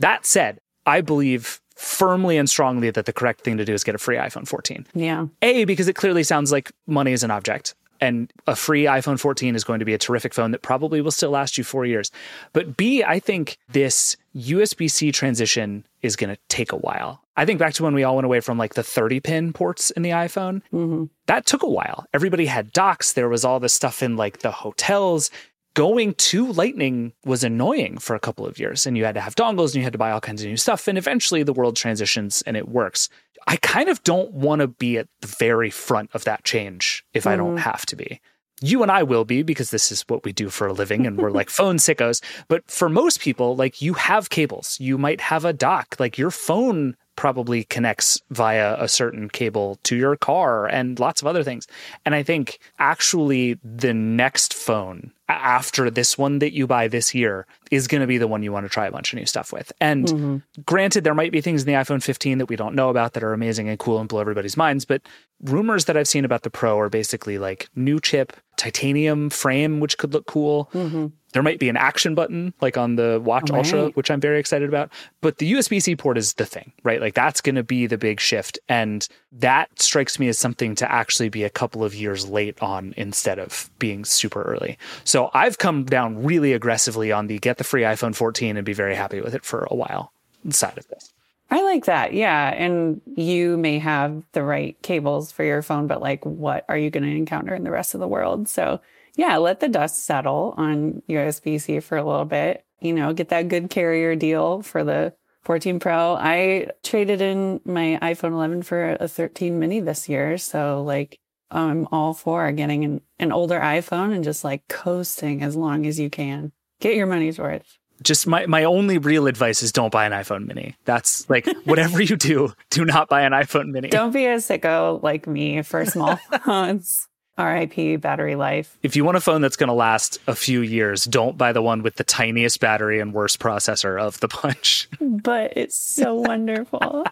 [0.00, 3.94] That said, I believe firmly and strongly that the correct thing to do is get
[3.94, 4.86] a free iPhone 14.
[4.94, 5.26] Yeah.
[5.42, 9.54] A, because it clearly sounds like money is an object and a free iPhone 14
[9.54, 12.10] is going to be a terrific phone that probably will still last you four years.
[12.52, 17.22] But B, I think this USB C transition is going to take a while.
[17.36, 19.90] I think back to when we all went away from like the 30 pin ports
[19.90, 20.62] in the iPhone.
[20.72, 21.04] Mm-hmm.
[21.26, 22.06] That took a while.
[22.14, 23.12] Everybody had docks.
[23.12, 25.30] There was all this stuff in like the hotels.
[25.74, 29.34] Going to Lightning was annoying for a couple of years, and you had to have
[29.34, 30.86] dongles and you had to buy all kinds of new stuff.
[30.86, 33.08] And eventually the world transitions and it works.
[33.46, 37.24] I kind of don't want to be at the very front of that change if
[37.24, 37.30] mm.
[37.30, 37.58] I don't mm-hmm.
[37.58, 38.20] have to be.
[38.60, 41.18] You and I will be because this is what we do for a living and
[41.18, 42.22] we're like phone sickos.
[42.48, 46.30] But for most people, like you have cables, you might have a dock, like your
[46.30, 51.66] phone probably connects via a certain cable to your car and lots of other things.
[52.04, 57.46] And I think actually the next phone after this one that you buy this year
[57.70, 59.52] is going to be the one you want to try a bunch of new stuff
[59.52, 59.72] with.
[59.80, 60.36] And mm-hmm.
[60.66, 63.24] granted, there might be things in the iPhone 15 that we don't know about that
[63.24, 64.84] are amazing and cool and blow everybody's minds.
[64.84, 65.02] But
[65.42, 69.98] rumors that I've seen about the Pro are basically like new chip, titanium frame, which
[69.98, 70.70] could look cool.
[70.74, 71.06] Mm-hmm.
[71.32, 73.58] There might be an action button like on the Watch right.
[73.58, 74.92] Ultra, which I'm very excited about.
[75.20, 77.00] But the USB C port is the thing, right?
[77.00, 78.58] Like that's going to be the big shift.
[78.68, 82.94] And that strikes me as something to actually be a couple of years late on
[82.96, 84.78] instead of being super early.
[85.02, 88.72] So I've come down really aggressively on the get the free iPhone 14 and be
[88.72, 90.12] very happy with it for a while
[90.50, 91.13] side of this.
[91.54, 92.14] I like that.
[92.14, 92.48] Yeah.
[92.48, 96.90] And you may have the right cables for your phone, but like, what are you
[96.90, 98.48] going to encounter in the rest of the world?
[98.48, 98.80] So
[99.14, 102.64] yeah, let the dust settle on USB C for a little bit.
[102.80, 106.16] You know, get that good carrier deal for the 14 Pro.
[106.16, 110.38] I traded in my iPhone 11 for a 13 mini this year.
[110.38, 111.20] So, like,
[111.52, 116.00] I'm all for getting an, an older iPhone and just like coasting as long as
[116.00, 116.50] you can.
[116.80, 120.46] Get your money's worth just my, my only real advice is don't buy an iPhone
[120.46, 120.76] mini.
[120.84, 123.88] That's like whatever you do, do not buy an iPhone mini.
[123.88, 127.08] Don't be a sicko like me for small phones.
[127.36, 128.78] RIP battery life.
[128.84, 131.62] If you want a phone that's going to last a few years, don't buy the
[131.62, 134.88] one with the tiniest battery and worst processor of the bunch.
[135.00, 137.04] But it's so wonderful.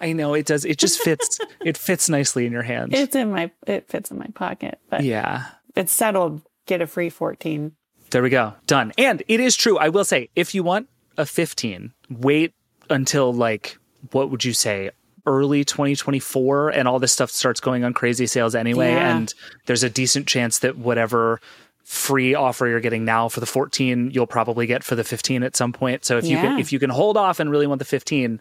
[0.00, 0.64] I know it does.
[0.64, 1.38] It just fits.
[1.62, 2.94] it fits nicely in your hand.
[2.94, 3.50] It's in my.
[3.66, 4.80] It fits in my pocket.
[4.88, 6.40] But yeah, it's settled.
[6.66, 7.72] Get a free fourteen.
[8.10, 8.54] There we go.
[8.66, 8.92] Done.
[8.98, 9.78] And it is true.
[9.78, 12.54] I will say, if you want a fifteen, wait
[12.88, 13.78] until like
[14.10, 14.90] what would you say
[15.26, 19.16] early 2024 and all this stuff starts going on crazy sales anyway yeah.
[19.16, 19.34] and
[19.66, 21.40] there's a decent chance that whatever
[21.84, 25.54] free offer you're getting now for the 14 you'll probably get for the 15 at
[25.54, 26.30] some point so if yeah.
[26.30, 28.40] you can if you can hold off and really want the 15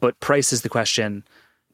[0.00, 1.24] but price is the question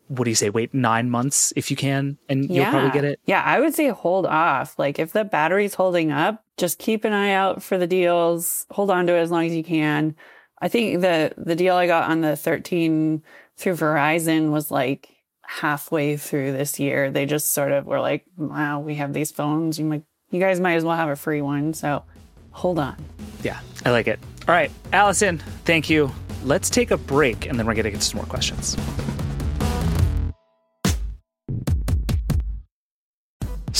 [0.08, 2.62] what do you say wait nine months if you can and yeah.
[2.62, 6.12] you'll probably get it yeah i would say hold off like if the battery's holding
[6.12, 9.46] up just keep an eye out for the deals hold on to it as long
[9.46, 10.14] as you can
[10.60, 13.22] i think the the deal i got on the 13
[13.56, 15.08] through Verizon was like
[15.42, 17.10] halfway through this year.
[17.10, 19.78] They just sort of were like, wow, we have these phones.
[19.78, 21.74] You might, you guys might as well have a free one.
[21.74, 22.02] So
[22.50, 22.96] hold on.
[23.42, 24.18] Yeah, I like it.
[24.48, 26.10] All right, Allison, thank you.
[26.44, 28.76] Let's take a break and then we're going to get some more questions.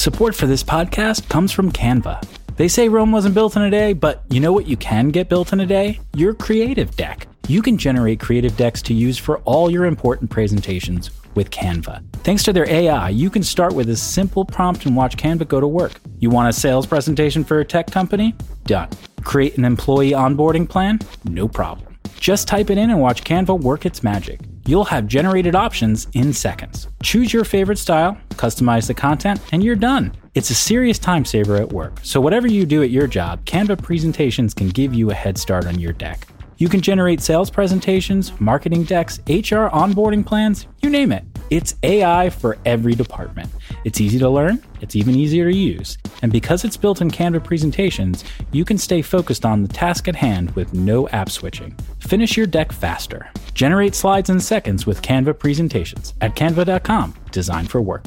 [0.05, 2.23] Support for this podcast comes from Canva.
[2.57, 5.31] They say Rome wasn't built in a day, but you know what you can get
[5.31, 5.99] built in a day?
[6.15, 7.27] Your creative deck.
[7.49, 12.05] You can generate creative decks to use for all your important presentations with Canva.
[12.17, 15.59] Thanks to their AI, you can start with a simple prompt and watch Canva go
[15.59, 15.99] to work.
[16.19, 18.35] You want a sales presentation for a tech company?
[18.65, 18.91] Done.
[19.23, 20.99] Create an employee onboarding plan?
[21.25, 21.99] No problem.
[22.21, 24.43] Just type it in and watch Canva work its magic.
[24.67, 26.89] You'll have generated options in seconds.
[27.03, 30.13] Choose your favorite style, customize the content, and you're done.
[30.35, 33.83] It's a serious time saver at work, so whatever you do at your job, Canva
[33.83, 36.27] presentations can give you a head start on your deck.
[36.65, 41.23] You can generate sales presentations, marketing decks, HR onboarding plans, you name it.
[41.51, 43.51] It's AI for every department.
[43.85, 45.99] It's easy to learn, it's even easier to use.
[46.23, 50.17] And because it's built in Canva presentations, you can stay focused on the task at
[50.17, 51.77] hand with no app switching.
[51.99, 53.31] Finish your deck faster.
[53.53, 58.07] Generate slides in seconds with Canva presentations at canva.com, designed for work.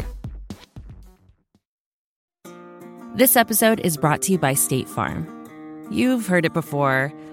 [3.14, 5.28] This episode is brought to you by State Farm.
[5.92, 7.14] You've heard it before.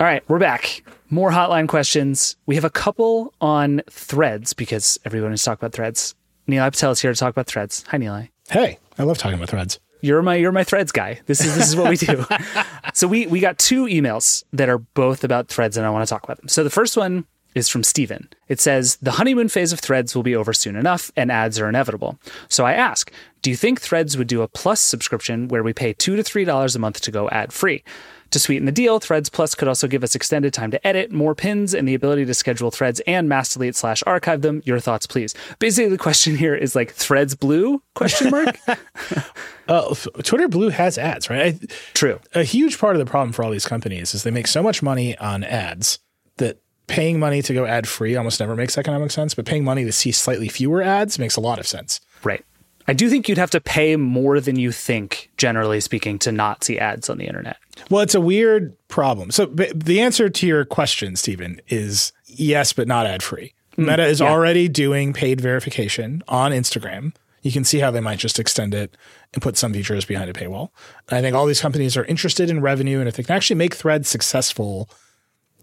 [0.00, 0.82] All right, we're back.
[1.08, 2.36] More hotline questions.
[2.46, 6.16] We have a couple on threads because everyone is talking about threads.
[6.48, 7.84] Neil Patel is here to talk about threads.
[7.88, 8.26] Hi, Neil.
[8.50, 9.78] Hey, I love talking about threads.
[10.00, 11.20] You're my you're my threads guy.
[11.26, 12.26] This is this is what we do.
[12.94, 16.10] so we we got two emails that are both about threads, and I want to
[16.12, 16.48] talk about them.
[16.48, 18.28] So the first one is from Steven.
[18.48, 21.68] It says, The honeymoon phase of Threads will be over soon enough, and ads are
[21.68, 22.18] inevitable.
[22.48, 25.92] So I ask, do you think Threads would do a plus subscription where we pay
[25.92, 27.84] 2 to $3 a month to go ad free?
[28.34, 31.36] To sweeten the deal, Threads Plus could also give us extended time to edit, more
[31.36, 34.60] pins, and the ability to schedule threads and mass delete slash archive them.
[34.64, 35.36] Your thoughts, please.
[35.60, 37.80] Basically, the question here is like Threads Blue?
[37.94, 38.58] Question mark.
[39.68, 39.94] uh,
[40.24, 41.54] Twitter Blue has ads, right?
[41.54, 42.18] I, True.
[42.34, 44.82] A huge part of the problem for all these companies is they make so much
[44.82, 46.00] money on ads
[46.38, 49.84] that paying money to go ad free almost never makes economic sense, but paying money
[49.84, 52.00] to see slightly fewer ads makes a lot of sense.
[52.24, 52.44] Right.
[52.88, 56.64] I do think you'd have to pay more than you think, generally speaking, to not
[56.64, 57.58] see ads on the internet.
[57.90, 59.30] Well, it's a weird problem.
[59.30, 63.54] So the answer to your question, Stephen, is yes, but not ad free.
[63.76, 64.30] Mm, Meta is yeah.
[64.30, 67.14] already doing paid verification on Instagram.
[67.42, 68.96] You can see how they might just extend it
[69.34, 70.70] and put some features behind a paywall.
[71.10, 73.74] I think all these companies are interested in revenue, and if they can actually make
[73.74, 74.88] Threads successful,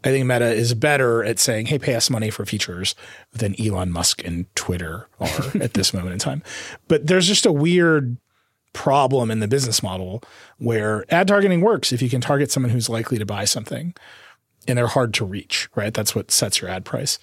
[0.04, 2.93] I think Meta is better at saying, "Hey, pay us money for features,"
[3.34, 6.43] than Elon Musk and Twitter are at this moment in time.
[6.88, 8.17] But there's just a weird
[8.73, 10.23] problem in the business model
[10.57, 13.93] where ad targeting works if you can target someone who's likely to buy something,
[14.67, 15.69] and they're hard to reach.
[15.75, 17.19] Right, that's what sets your ad price.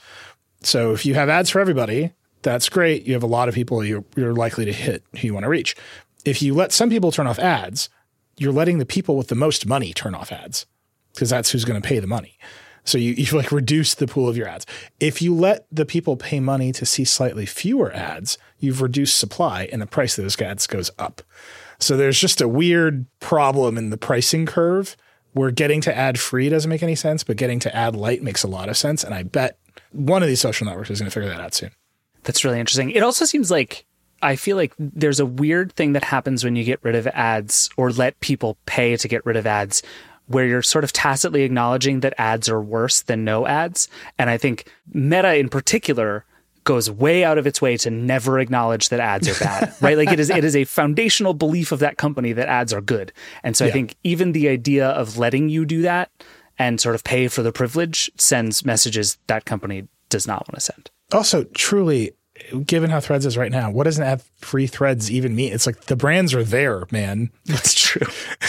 [0.63, 3.07] So if you have ads for everybody, that's great.
[3.07, 5.51] You have a lot of people you're, you're likely to hit who you want to
[5.51, 5.77] reach.
[6.25, 7.89] If you let some people turn off ads,
[8.37, 10.67] you're letting the people with the most money turn off ads
[11.15, 12.39] because that's who's going to pay the money.
[12.85, 14.65] So you, you like reduce the pool of your ads.
[14.99, 19.69] If you let the people pay money to see slightly fewer ads, you've reduced supply
[19.73, 21.23] and the price of those ads goes up.
[21.79, 24.97] So there's just a weird problem in the pricing curve
[25.33, 28.43] where getting to ad free doesn't make any sense, but getting to ad light makes
[28.43, 29.05] a lot of sense.
[29.05, 29.59] And I bet
[29.93, 31.71] one of these social networks is going to figure that out soon.
[32.25, 32.91] That's really interesting.
[32.91, 33.87] It also seems like
[34.21, 37.71] I feel like there's a weird thing that happens when you get rid of ads
[37.77, 39.83] or let people pay to get rid of ads
[40.27, 43.89] where you're sort of tacitly acknowledging that ads are worse than no ads.
[44.19, 46.25] And I think Meta in particular
[46.69, 49.97] goes way out of its way to never acknowledge that ads are bad, right?
[49.97, 53.11] Like it is it is a foundational belief of that company that ads are good.
[53.43, 53.71] And so yeah.
[53.71, 56.11] I think even the idea of letting you do that
[56.59, 60.61] and sort of pay for the privilege sends messages that company does not want to
[60.61, 60.91] send.
[61.11, 62.13] Also, truly
[62.65, 65.53] given how Threads is right now, what does an ad free Threads even mean?
[65.53, 67.31] It's like the brands are there, man.
[67.47, 68.07] That's true.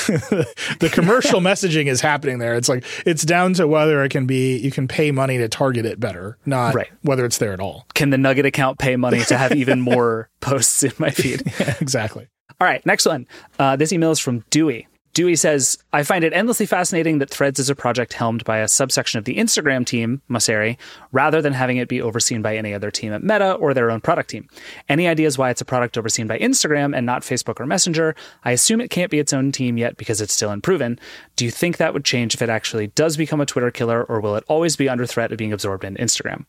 [0.79, 2.55] the commercial messaging is happening there.
[2.55, 5.85] It's like it's down to whether it can be you can pay money to target
[5.85, 6.89] it better, not right.
[7.01, 7.85] whether it's there at all.
[7.93, 11.43] Can the Nugget account pay money to have even more posts in my feed?
[11.59, 12.27] yeah, exactly.
[12.61, 13.25] All right, next one.
[13.57, 14.87] Uh, this email is from Dewey.
[15.13, 18.67] Dewey says, I find it endlessly fascinating that Threads is a project helmed by a
[18.67, 20.77] subsection of the Instagram team, Mosseri,
[21.11, 24.01] rather than having it be overseen by any other team at Meta or their own
[24.01, 24.47] product team.
[24.87, 28.15] Any ideas why it's a product overseen by Instagram and not Facebook or Messenger?
[28.43, 30.99] I assume it can't be its own team yet because it's still unproven.
[31.35, 34.21] Do you think that would change if it actually does become a Twitter killer, or
[34.21, 36.45] will it always be under threat of being absorbed in Instagram?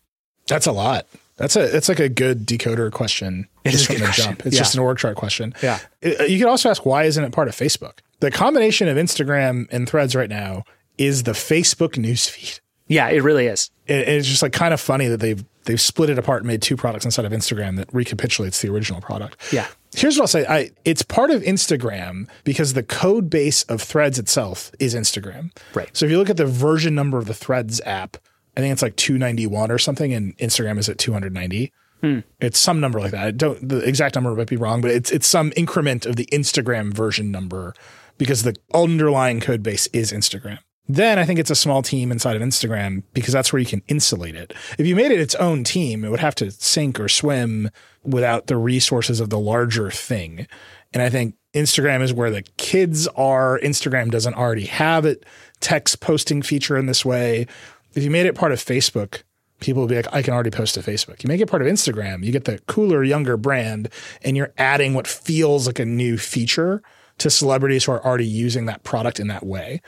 [0.47, 1.07] That's a lot.
[1.41, 3.49] That's a it's like a good decoder question.
[3.65, 4.25] It just from the question.
[4.27, 4.47] jump.
[4.47, 4.61] It's yeah.
[4.61, 5.55] just an org chart question.
[5.63, 5.79] Yeah.
[6.03, 8.01] It, uh, you could also ask why isn't it part of Facebook?
[8.21, 10.65] The combination of Instagram and Threads right now
[10.99, 12.61] is the Facebook newsfeed.
[12.89, 13.71] Yeah, it really is.
[13.87, 16.61] It, it's just like kind of funny that they've they've split it apart and made
[16.61, 19.41] two products inside of Instagram that recapitulates the original product.
[19.51, 19.67] Yeah.
[19.95, 20.47] Here's what I'll say.
[20.47, 25.57] I, it's part of Instagram because the code base of Threads itself is Instagram.
[25.73, 25.89] Right.
[25.97, 28.19] So if you look at the version number of the Threads app,
[28.57, 31.73] I think it's like 291 or something, and Instagram is at 290.
[32.01, 32.21] Hmm.
[32.41, 33.27] It's some number like that.
[33.27, 36.27] I don't the exact number might be wrong, but it's it's some increment of the
[36.33, 37.75] Instagram version number
[38.17, 40.59] because the underlying code base is Instagram.
[40.89, 43.83] Then I think it's a small team inside of Instagram because that's where you can
[43.87, 44.53] insulate it.
[44.77, 47.71] If you made it its own team, it would have to sink or swim
[48.03, 50.49] without the resources of the larger thing.
[50.93, 53.61] And I think Instagram is where the kids are.
[53.61, 55.25] Instagram doesn't already have it
[55.61, 57.47] text posting feature in this way.
[57.95, 59.23] If you made it part of Facebook,
[59.61, 61.23] people will be like, I can already post to Facebook.
[61.23, 63.89] You make it part of Instagram, you get the cooler, younger brand,
[64.23, 66.83] and you're adding what feels like a new feature
[67.19, 69.83] to celebrities who are already using that product in that way.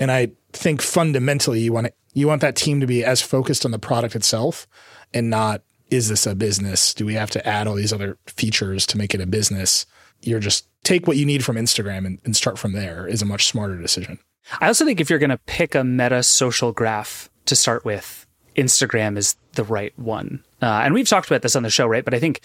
[0.00, 3.72] And I think fundamentally you want you want that team to be as focused on
[3.72, 4.68] the product itself
[5.12, 6.94] and not is this a business?
[6.94, 9.86] Do we have to add all these other features to make it a business?
[10.22, 13.26] You're just take what you need from Instagram and, and start from there is a
[13.26, 14.18] much smarter decision.
[14.60, 18.26] I also think if you're going to pick a meta social graph to start with,
[18.56, 20.44] Instagram is the right one.
[20.62, 22.04] Uh, and we've talked about this on the show, right?
[22.04, 22.40] But I think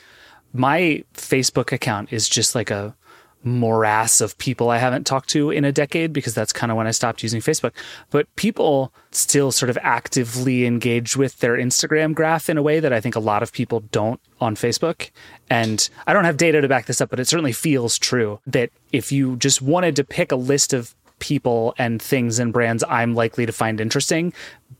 [0.53, 2.95] my Facebook account is just like a
[3.43, 6.87] morass of people I haven't talked to in a decade because that's kind of when
[6.87, 7.71] I stopped using Facebook.
[8.09, 12.91] But people still sort of actively engage with their Instagram graph in a way that
[12.91, 15.11] I think a lot of people don't on Facebook.
[15.49, 18.71] And I don't have data to back this up, but it certainly feels true that
[18.91, 23.15] if you just wanted to pick a list of people and things and brands I'm
[23.15, 24.33] likely to find interesting,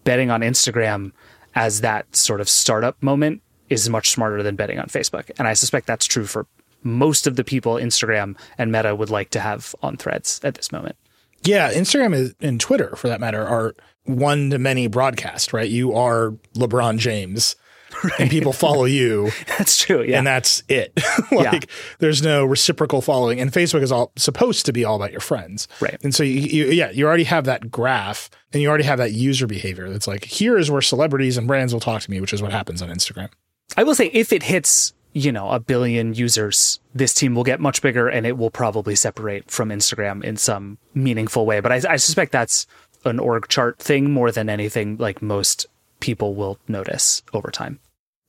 [0.04, 1.12] betting on Instagram
[1.56, 5.30] as that sort of startup moment is much smarter than betting on Facebook.
[5.38, 6.48] And I suspect that's true for
[6.84, 10.72] most of the people Instagram and Meta would like to have on threads at this
[10.72, 10.96] moment.
[11.44, 15.70] Yeah, Instagram is, and Twitter, for that matter, are one to many broadcast, right?
[15.70, 17.56] You are LeBron James.
[18.04, 18.20] Right.
[18.20, 19.32] And people follow you.
[19.58, 20.04] that's true.
[20.04, 20.18] Yeah.
[20.18, 20.94] And that's it.
[21.32, 21.60] like yeah.
[22.00, 23.40] there's no reciprocal following.
[23.40, 25.68] And Facebook is all supposed to be all about your friends.
[25.80, 25.98] Right.
[26.04, 29.12] And so you, you, yeah, you already have that graph and you already have that
[29.12, 32.34] user behavior that's like, here is where celebrities and brands will talk to me, which
[32.34, 33.30] is what happens on Instagram.
[33.78, 37.60] I will say if it hits you know, a billion users, this team will get
[37.60, 41.60] much bigger and it will probably separate from Instagram in some meaningful way.
[41.60, 42.68] But I, I suspect that's
[43.06, 45.66] an org chart thing more than anything like most
[46.00, 47.80] people will notice over time.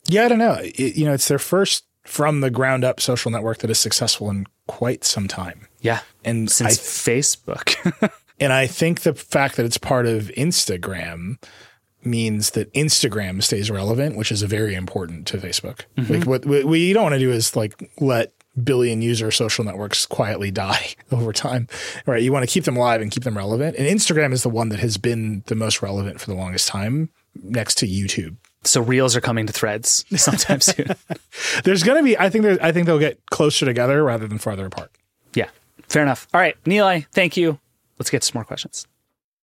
[0.06, 0.58] Yeah, I don't know.
[0.60, 4.30] It, you know, it's their first from the ground up social network that is successful
[4.30, 5.68] in quite some time.
[5.80, 6.00] Yeah.
[6.24, 8.12] And since Facebook.
[8.40, 11.42] and I think the fact that it's part of Instagram
[12.02, 15.82] means that Instagram stays relevant, which is very important to Facebook.
[15.96, 16.12] Mm-hmm.
[16.12, 18.32] Like what, what we don't want to do is like let
[18.64, 21.68] billion user social networks quietly die over time,
[22.06, 22.22] right?
[22.22, 23.76] You want to keep them alive and keep them relevant.
[23.76, 27.10] And Instagram is the one that has been the most relevant for the longest time
[27.34, 28.36] next to YouTube.
[28.62, 30.88] So reels are coming to threads sometime soon.
[31.64, 34.38] There's going to be, I think there, I think they'll get closer together rather than
[34.38, 34.90] farther apart.
[35.34, 35.48] Yeah,
[35.88, 36.28] fair enough.
[36.34, 37.58] All right, Nilay, thank you.
[37.98, 38.86] Let's get to some more questions.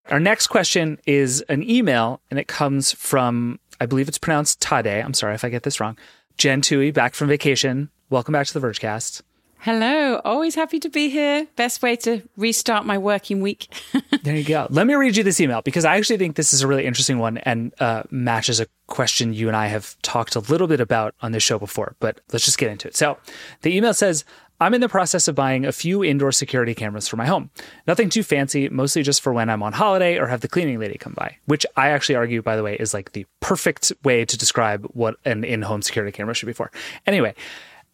[0.10, 5.04] Our next question is an email, and it comes from, I believe it's pronounced Tade.
[5.04, 5.98] I'm sorry if I get this wrong.
[6.38, 7.90] Jen Tuohy, back from vacation.
[8.10, 9.22] Welcome back to the Vergecast.
[9.60, 10.22] Hello.
[10.24, 11.48] Always happy to be here.
[11.56, 13.68] Best way to restart my working week.
[14.24, 14.68] there you go.
[14.70, 17.18] Let me read you this email because I actually think this is a really interesting
[17.18, 21.16] one and uh, matches a question you and I have talked a little bit about
[21.22, 22.96] on this show before, but let's just get into it.
[22.96, 23.18] So
[23.64, 24.24] the email says,
[24.60, 27.52] I'm in the process of buying a few indoor security cameras for my home.
[27.86, 30.98] Nothing too fancy, mostly just for when I'm on holiday or have the cleaning lady
[30.98, 34.38] come by, which I actually argue, by the way, is like the perfect way to
[34.38, 36.72] describe what an in home security camera should be for.
[37.06, 37.36] Anyway,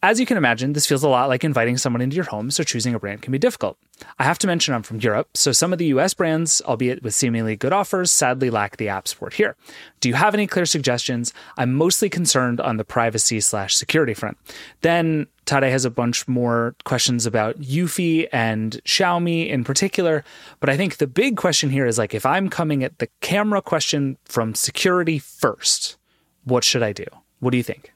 [0.04, 2.62] as you can imagine, this feels a lot like inviting someone into your home, so
[2.62, 3.78] choosing a brand can be difficult.
[4.18, 7.14] I have to mention I'm from Europe, so some of the US brands, albeit with
[7.14, 9.56] seemingly good offers, sadly lack the app support here.
[10.00, 11.32] Do you have any clear suggestions?
[11.56, 14.36] I'm mostly concerned on the privacy slash security front.
[14.82, 20.22] Then Tade has a bunch more questions about Eufy and Xiaomi in particular,
[20.60, 23.62] but I think the big question here is like if I'm coming at the camera
[23.62, 25.96] question from security first,
[26.44, 27.06] what should I do?
[27.40, 27.93] What do you think?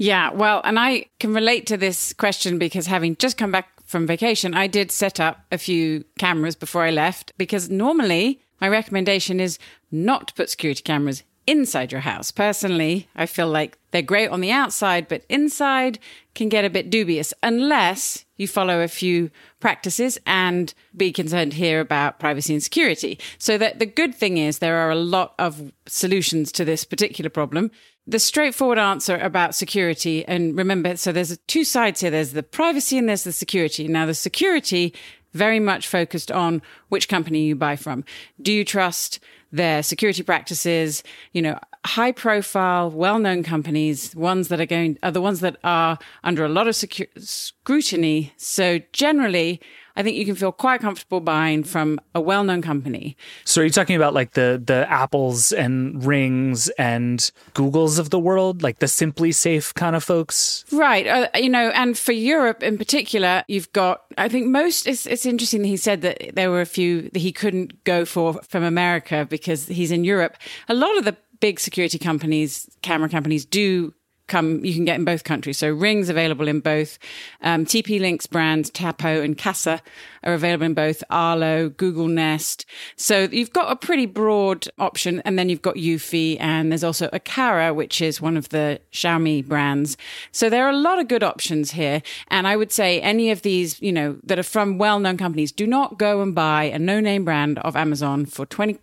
[0.00, 4.06] Yeah, well, and I can relate to this question because having just come back from
[4.06, 9.40] vacation, I did set up a few cameras before I left because normally my recommendation
[9.40, 9.58] is
[9.90, 12.30] not to put security cameras inside your house.
[12.30, 15.98] Personally, I feel like they're great on the outside, but inside
[16.34, 21.78] can get a bit dubious unless you follow a few practices and be concerned here
[21.78, 23.18] about privacy and security.
[23.36, 27.28] So that the good thing is there are a lot of solutions to this particular
[27.28, 27.70] problem
[28.10, 32.10] the straightforward answer about security, and remember, so there's two sides here.
[32.10, 33.86] There's the privacy and there's the security.
[33.86, 34.92] Now, the security
[35.32, 38.04] very much focused on which company you buy from.
[38.42, 39.20] Do you trust
[39.52, 41.04] their security practices?
[41.32, 45.56] You know, high profile, well known companies, ones that are going, are the ones that
[45.62, 48.32] are under a lot of secu- scrutiny.
[48.36, 49.60] So generally,
[49.96, 53.16] I think you can feel quite comfortable buying from a well known company.
[53.44, 57.18] So are you talking about like the the Apples and Rings and
[57.54, 60.64] Googles of the world, like the SimpliSafe kind of folks?
[60.72, 61.06] Right.
[61.06, 65.26] Uh, you know, and for Europe in particular, you've got, I think most, it's, it's
[65.26, 68.62] interesting that he said that there were a few that he couldn't go for from
[68.62, 70.36] America because he's in Europe.
[70.68, 73.94] A lot of the big security companies, camera companies do
[74.30, 75.58] come, you can get in both countries.
[75.58, 76.98] So rings available in both.
[77.42, 79.82] Um, TP Links brands, Tapo and Kasa
[80.24, 82.64] are available in both Arlo, Google Nest.
[82.96, 85.20] So you've got a pretty broad option.
[85.24, 89.46] And then you've got Eufy and there's also Aqara, which is one of the Xiaomi
[89.46, 89.96] brands.
[90.32, 92.02] So there are a lot of good options here.
[92.28, 95.66] And I would say any of these, you know, that are from well-known companies, do
[95.66, 98.78] not go and buy a no-name brand of Amazon for $20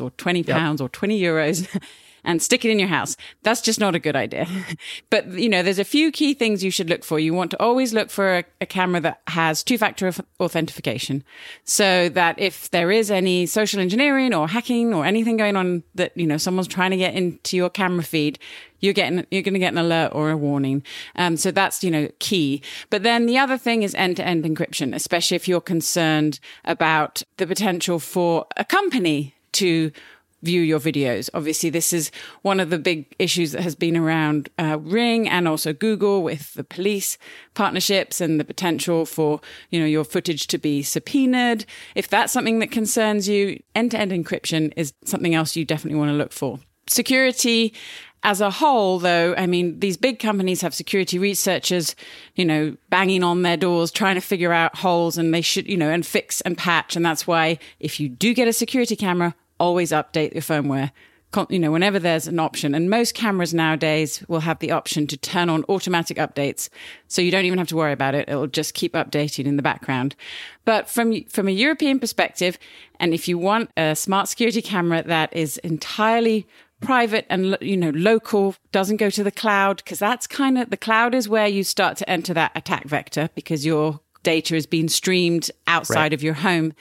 [0.00, 0.86] or 20 pounds yep.
[0.86, 1.80] or 20 euros.
[2.24, 3.16] and stick it in your house.
[3.42, 4.46] That's just not a good idea.
[5.10, 7.18] but, you know, there's a few key things you should look for.
[7.18, 11.24] You want to always look for a, a camera that has two factor authentication
[11.64, 16.16] so that if there is any social engineering or hacking or anything going on that,
[16.16, 18.38] you know, someone's trying to get into your camera feed,
[18.84, 20.82] you're getting you're going to get an alert or a warning.
[21.16, 22.62] Um, so that's you know key.
[22.90, 27.22] But then the other thing is end to end encryption, especially if you're concerned about
[27.38, 29.90] the potential for a company to
[30.44, 31.28] view your videos.
[31.34, 32.10] Obviously, this is
[32.42, 36.54] one of the big issues that has been around uh, Ring and also Google with
[36.54, 37.18] the police
[37.54, 39.40] partnerships and the potential for,
[39.70, 41.64] you know, your footage to be subpoenaed.
[41.94, 46.16] If that's something that concerns you, end-to-end encryption is something else you definitely want to
[46.16, 46.60] look for.
[46.86, 47.72] Security
[48.24, 51.94] as a whole, though, I mean, these big companies have security researchers,
[52.34, 55.76] you know, banging on their doors, trying to figure out holes and they should, you
[55.76, 56.96] know, and fix and patch.
[56.96, 60.90] And that's why if you do get a security camera, always update your firmware
[61.48, 62.74] you know, whenever there's an option.
[62.74, 66.68] And most cameras nowadays will have the option to turn on automatic updates.
[67.08, 68.28] So you don't even have to worry about it.
[68.28, 70.14] It'll just keep updating in the background.
[70.64, 72.58] But from, from a European perspective,
[73.00, 76.46] and if you want a smart security camera that is entirely
[76.80, 80.76] private and, you know, local, doesn't go to the cloud, because that's kind of, the
[80.76, 84.88] cloud is where you start to enter that attack vector because your data is being
[84.88, 86.12] streamed outside right.
[86.12, 86.74] of your home.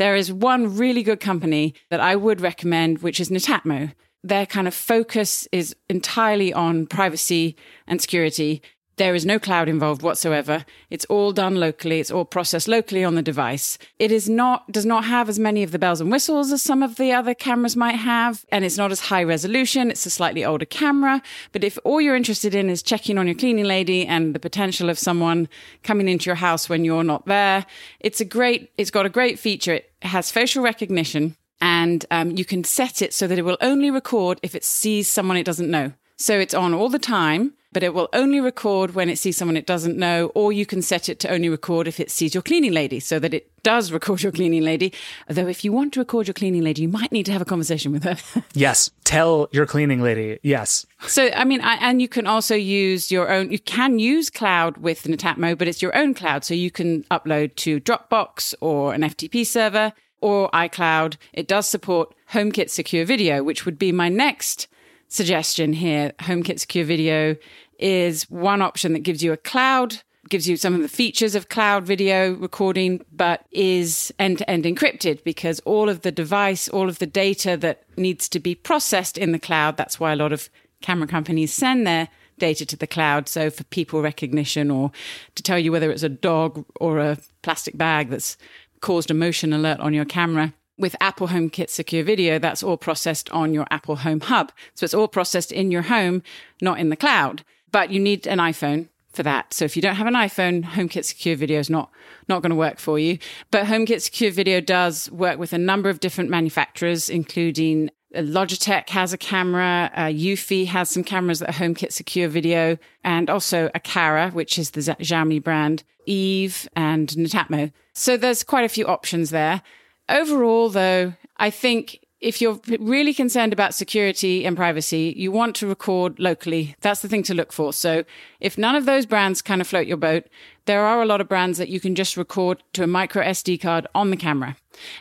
[0.00, 3.92] There is one really good company that I would recommend, which is Netatmo.
[4.24, 7.54] Their kind of focus is entirely on privacy
[7.86, 8.62] and security.
[9.00, 10.66] There is no cloud involved whatsoever.
[10.90, 12.00] It's all done locally.
[12.00, 13.78] It's all processed locally on the device.
[13.98, 16.82] It is not, does not have as many of the bells and whistles as some
[16.82, 18.44] of the other cameras might have.
[18.52, 19.90] And it's not as high resolution.
[19.90, 21.22] It's a slightly older camera.
[21.52, 24.90] But if all you're interested in is checking on your cleaning lady and the potential
[24.90, 25.48] of someone
[25.82, 27.64] coming into your house when you're not there,
[28.00, 29.72] it's a great, it's got a great feature.
[29.72, 33.90] It has facial recognition and um, you can set it so that it will only
[33.90, 35.94] record if it sees someone it doesn't know.
[36.18, 39.56] So it's on all the time, but it will only record when it sees someone
[39.56, 42.42] it doesn't know, or you can set it to only record if it sees your
[42.42, 44.92] cleaning lady so that it does record your cleaning lady.
[45.28, 47.44] Although if you want to record your cleaning lady, you might need to have a
[47.44, 48.16] conversation with her.
[48.54, 48.90] yes.
[49.04, 50.38] Tell your cleaning lady.
[50.42, 50.86] Yes.
[51.06, 54.78] So, I mean, I, and you can also use your own, you can use cloud
[54.78, 56.44] with Netatmo, but it's your own cloud.
[56.44, 61.16] So you can upload to Dropbox or an FTP server or iCloud.
[61.32, 64.68] It does support HomeKit Secure Video, which would be my next
[65.10, 66.12] suggestion here.
[66.20, 67.36] HomeKit Secure Video
[67.78, 71.48] is one option that gives you a cloud, gives you some of the features of
[71.48, 76.88] cloud video recording, but is end to end encrypted because all of the device, all
[76.88, 80.32] of the data that needs to be processed in the cloud, that's why a lot
[80.32, 80.48] of
[80.80, 82.08] camera companies send their
[82.38, 83.28] data to the cloud.
[83.28, 84.92] So for people recognition or
[85.34, 88.36] to tell you whether it's a dog or a plastic bag that's
[88.80, 93.30] caused a motion alert on your camera with Apple HomeKit Secure Video, that's all processed
[93.30, 94.50] on your Apple Home Hub.
[94.74, 96.22] So it's all processed in your home,
[96.60, 97.44] not in the cloud.
[97.70, 99.52] But you need an iPhone for that.
[99.52, 101.90] So if you don't have an iPhone, HomeKit Secure Video is not
[102.28, 103.18] not going to work for you.
[103.50, 108.88] But HomeKit Secure Video does work with a number of different manufacturers, including uh, Logitech
[108.90, 113.68] has a camera, uh, Eufy has some cameras that are HomeKit Secure Video, and also
[113.68, 117.72] Aqara, which is the Xiaomi brand, Eve, and Netatmo.
[117.92, 119.62] So there's quite a few options there.
[120.10, 125.66] Overall, though, I think if you're really concerned about security and privacy, you want to
[125.66, 126.76] record locally.
[126.80, 127.72] That's the thing to look for.
[127.72, 128.04] So
[128.40, 130.24] if none of those brands kind of float your boat,
[130.66, 133.60] there are a lot of brands that you can just record to a micro SD
[133.60, 134.56] card on the camera.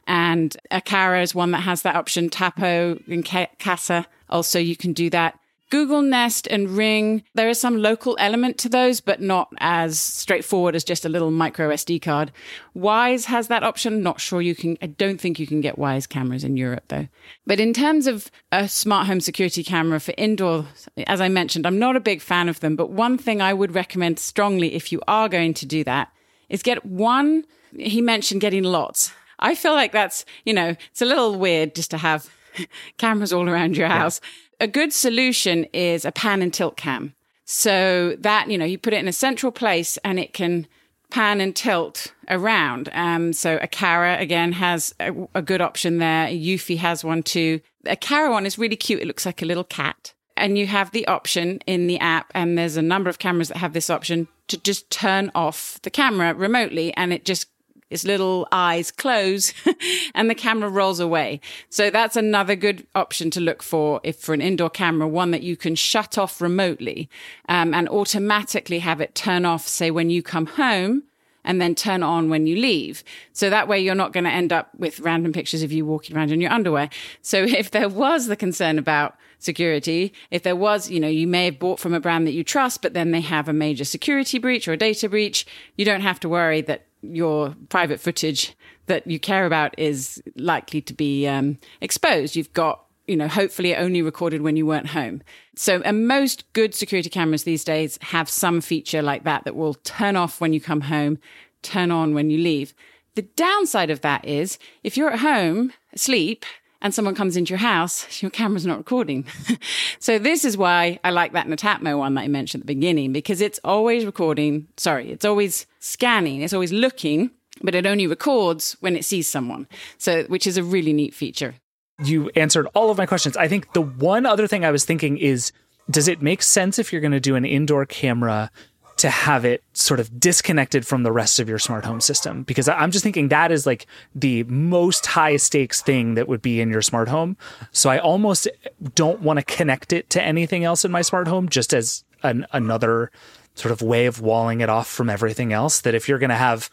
[0.07, 2.29] And Aqara is one that has that option.
[2.29, 3.25] Tapo and
[3.59, 5.37] Kasa also you can do that.
[5.69, 10.75] Google Nest and Ring, there is some local element to those, but not as straightforward
[10.75, 12.31] as just a little micro SD card.
[12.75, 14.01] Wyze has that option.
[14.01, 17.07] Not sure you can, I don't think you can get Wyze cameras in Europe though.
[17.45, 20.65] But in terms of a smart home security camera for indoor,
[21.05, 23.75] as I mentioned, I'm not a big fan of them, but one thing I would
[23.75, 26.11] recommend strongly if you are going to do that
[26.49, 27.45] is get one.
[27.77, 29.11] He mentioned getting lots.
[29.37, 32.27] I feel like that's, you know, it's a little weird just to have
[32.97, 34.19] cameras all around your house.
[34.23, 37.13] Yeah a good solution is a pan and tilt cam.
[37.45, 40.67] So that, you know, you put it in a central place and it can
[41.09, 42.89] pan and tilt around.
[42.93, 46.27] Um, so Aqara again has a, a good option there.
[46.27, 47.61] Eufy has one too.
[47.85, 49.01] Aqara one is really cute.
[49.01, 50.13] It looks like a little cat.
[50.37, 53.57] And you have the option in the app, and there's a number of cameras that
[53.57, 57.47] have this option to just turn off the camera remotely and it just
[57.89, 59.53] its little eyes close
[60.15, 61.41] and the camera rolls away.
[61.69, 65.43] So that's another good option to look for if for an indoor camera, one that
[65.43, 67.09] you can shut off remotely
[67.47, 71.03] um, and automatically have it turn off, say when you come home
[71.43, 73.03] and then turn on when you leave.
[73.33, 76.15] So that way you're not going to end up with random pictures of you walking
[76.15, 76.89] around in your underwear.
[77.21, 81.45] So if there was the concern about security, if there was, you know, you may
[81.45, 84.37] have bought from a brand that you trust, but then they have a major security
[84.37, 85.45] breach or a data breach,
[85.77, 88.55] you don't have to worry that your private footage
[88.87, 92.35] that you care about is likely to be um, exposed.
[92.35, 95.21] You've got, you know, hopefully only recorded when you weren't home.
[95.55, 99.75] So, and most good security cameras these days have some feature like that that will
[99.75, 101.19] turn off when you come home,
[101.61, 102.73] turn on when you leave.
[103.15, 106.45] The downside of that is if you're at home asleep
[106.81, 109.25] and someone comes into your house, your camera's not recording.
[109.99, 113.13] so this is why I like that Netatmo one that I mentioned at the beginning,
[113.13, 114.67] because it's always recording.
[114.77, 116.41] Sorry, it's always scanning.
[116.41, 119.67] It's always looking, but it only records when it sees someone.
[119.97, 121.55] So, which is a really neat feature.
[122.03, 123.35] You answered all of my questions.
[123.35, 125.51] I think the one other thing I was thinking is,
[125.91, 128.51] does it make sense if you're going to do an indoor camera
[128.99, 132.67] to have it sort of disconnected from the rest of your smart home system because
[132.67, 136.69] I'm just thinking that is like the most high stakes thing that would be in
[136.69, 137.37] your smart home.
[137.71, 138.49] So I almost
[138.95, 142.45] don't want to connect it to anything else in my smart home just as an,
[142.51, 143.09] another
[143.55, 146.35] sort of way of walling it off from everything else that if you're going to
[146.35, 146.69] have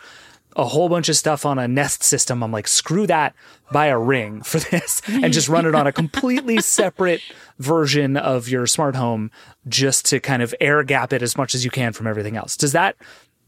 [0.56, 2.42] a whole bunch of stuff on a Nest system.
[2.42, 3.34] I'm like, screw that,
[3.70, 7.20] buy a ring for this and just run it on a completely separate
[7.58, 9.30] version of your smart home
[9.68, 12.56] just to kind of air gap it as much as you can from everything else.
[12.56, 12.96] Does that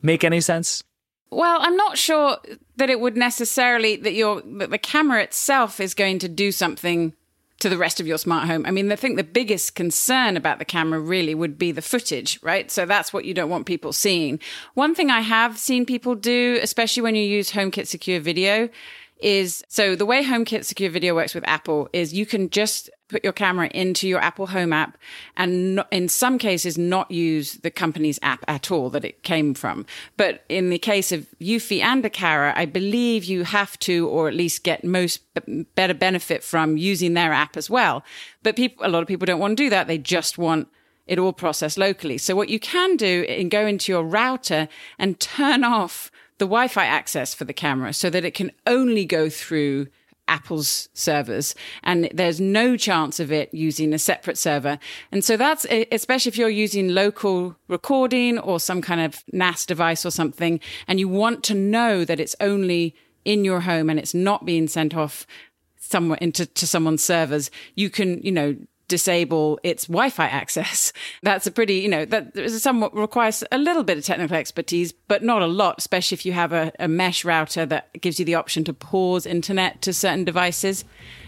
[0.02, 0.84] make any sense?
[1.30, 2.38] Well, I'm not sure
[2.76, 7.12] that it would necessarily that your that the camera itself is going to do something
[7.60, 8.64] to the rest of your smart home.
[8.66, 12.38] I mean, I think the biggest concern about the camera really would be the footage,
[12.42, 12.70] right?
[12.70, 14.38] So that's what you don't want people seeing.
[14.74, 18.68] One thing I have seen people do, especially when you use HomeKit Secure Video,
[19.20, 23.24] is so the way HomeKit Secure Video works with Apple is you can just put
[23.24, 24.98] your camera into your Apple Home app
[25.36, 29.54] and not, in some cases not use the company's app at all that it came
[29.54, 29.86] from.
[30.16, 34.34] But in the case of Eufy and Aqara, I believe you have to, or at
[34.34, 35.22] least get most
[35.74, 38.04] better benefit from using their app as well.
[38.42, 39.86] But people, a lot of people don't want to do that.
[39.86, 40.68] They just want
[41.06, 42.18] it all processed locally.
[42.18, 46.84] So what you can do is go into your router and turn off the Wi-Fi
[46.84, 49.88] access for the camera so that it can only go through
[50.28, 54.78] Apple's servers and there's no chance of it using a separate server.
[55.10, 60.04] And so that's, especially if you're using local recording or some kind of NAS device
[60.04, 64.14] or something, and you want to know that it's only in your home and it's
[64.14, 65.26] not being sent off
[65.78, 68.56] somewhere into to someone's servers, you can, you know,
[68.88, 70.92] disable its Wi-Fi access.
[71.22, 75.22] That's a pretty, you know, that somewhat requires a little bit of technical expertise, but
[75.22, 78.34] not a lot, especially if you have a, a mesh router that gives you the
[78.34, 80.84] option to pause internet to certain devices.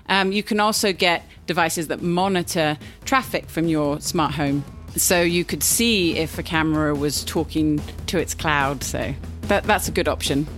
[0.09, 4.65] Um, you can also get devices that monitor traffic from your smart home.
[4.97, 8.83] So you could see if a camera was talking to its cloud.
[8.83, 10.49] So that, that's a good option.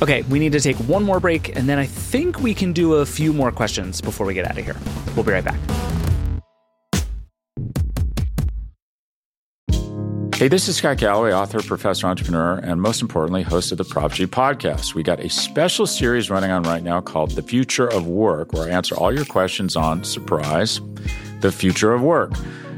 [0.00, 2.94] Okay, we need to take one more break, and then I think we can do
[2.94, 4.76] a few more questions before we get out of here.
[5.16, 5.58] We'll be right back.
[10.36, 14.12] Hey, this is Scott Galloway, author, professor, entrepreneur, and most importantly, host of the Prop
[14.12, 14.94] G podcast.
[14.94, 18.68] We got a special series running on right now called The Future of Work, where
[18.68, 20.80] I answer all your questions on surprise,
[21.40, 22.30] the future of work.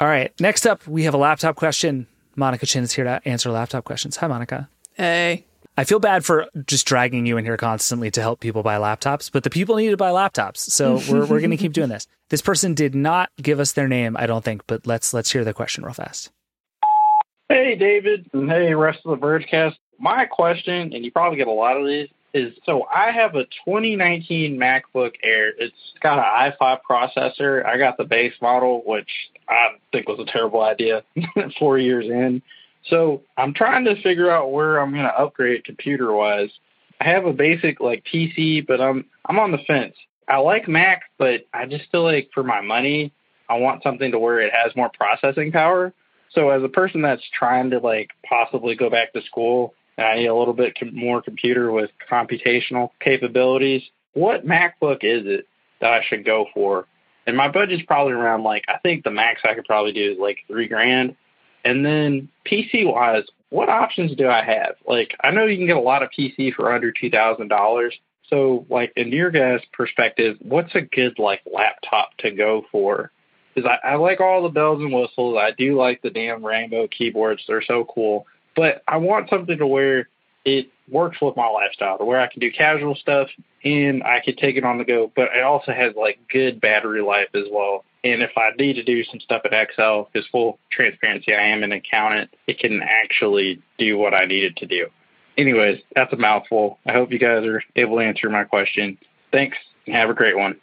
[0.00, 0.32] All right.
[0.40, 2.06] Next up, we have a laptop question.
[2.34, 4.16] Monica Chin is here to answer laptop questions.
[4.16, 4.68] Hi, Monica.
[4.94, 5.44] Hey.
[5.76, 9.30] I feel bad for just dragging you in here constantly to help people buy laptops,
[9.30, 10.58] but the people need to buy laptops.
[10.58, 12.06] So we're, we're going to keep doing this.
[12.30, 15.44] This person did not give us their name, I don't think, but let's let's hear
[15.44, 16.30] the question real fast.
[17.48, 19.74] Hey, David, and hey, rest of the Vergecast.
[19.98, 23.44] My question, and you probably get a lot of these, is so I have a
[23.44, 25.52] 2019 MacBook Air.
[25.58, 27.64] It's got an i5 processor.
[27.64, 29.08] I got the base model, which
[29.48, 31.02] I think was a terrible idea
[31.58, 32.42] four years in.
[32.88, 36.50] So I'm trying to figure out where I'm going to upgrade computer wise.
[37.00, 39.94] I have a basic like PC, but I'm I'm on the fence.
[40.28, 43.12] I like Mac, but I just feel like for my money,
[43.48, 45.92] I want something to where it has more processing power.
[46.32, 49.74] So as a person that's trying to like possibly go back to school
[50.04, 53.82] I need a little bit more computer with computational capabilities,
[54.12, 55.46] what MacBook is it
[55.80, 56.86] that I should go for?
[57.26, 60.18] And my budget's probably around like I think the max I could probably do is
[60.18, 61.16] like three grand.
[61.64, 64.76] And then PC wise, what options do I have?
[64.86, 67.94] Like I know you can get a lot of PC for under two thousand dollars.
[68.28, 73.10] So like in your guys' perspective, what's a good like laptop to go for?
[73.54, 75.36] Because I, I like all the bells and whistles.
[75.38, 77.42] I do like the damn rainbow keyboards.
[77.46, 78.26] They're so cool.
[78.56, 80.08] But I want something to where
[80.44, 83.28] it works with my lifestyle, to where I can do casual stuff
[83.64, 85.12] and I can take it on the go.
[85.14, 87.84] But it also has like good battery life as well.
[88.02, 91.62] And if I need to do some stuff in Excel, because full transparency, I am
[91.62, 94.86] an accountant, it can actually do what I need it to do.
[95.36, 96.78] Anyways, that's a mouthful.
[96.86, 98.98] I hope you guys are able to answer my question.
[99.32, 100.56] Thanks and have a great one.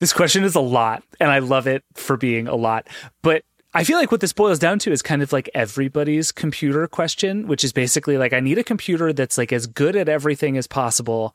[0.00, 2.88] This question is a lot, and I love it for being a lot.
[3.22, 3.44] But
[3.74, 7.46] I feel like what this boils down to is kind of like everybody's computer question,
[7.46, 10.66] which is basically like I need a computer that's like as good at everything as
[10.66, 11.34] possible.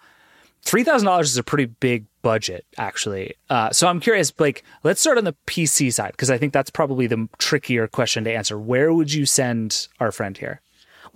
[0.61, 3.35] Three thousand dollars is a pretty big budget, actually.
[3.49, 6.69] Uh, so I'm curious, like, let's start on the PC side because I think that's
[6.69, 8.59] probably the trickier question to answer.
[8.59, 10.61] Where would you send our friend here?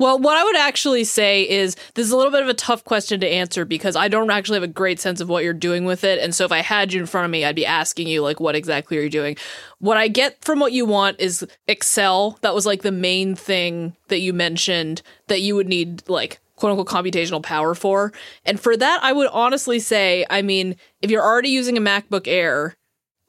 [0.02, 2.84] Well, what I would actually say is this is a little bit of a tough
[2.84, 5.86] question to answer because I don't actually have a great sense of what you're doing
[5.86, 6.18] with it.
[6.18, 8.40] And so if I had you in front of me, I'd be asking you, like,
[8.40, 9.38] what exactly are you doing?
[9.78, 12.40] What I get from what you want is Excel.
[12.42, 16.72] That was like the main thing that you mentioned that you would need, like, quote
[16.72, 18.12] unquote computational power for.
[18.44, 22.28] And for that, I would honestly say, I mean, if you're already using a MacBook
[22.28, 22.76] Air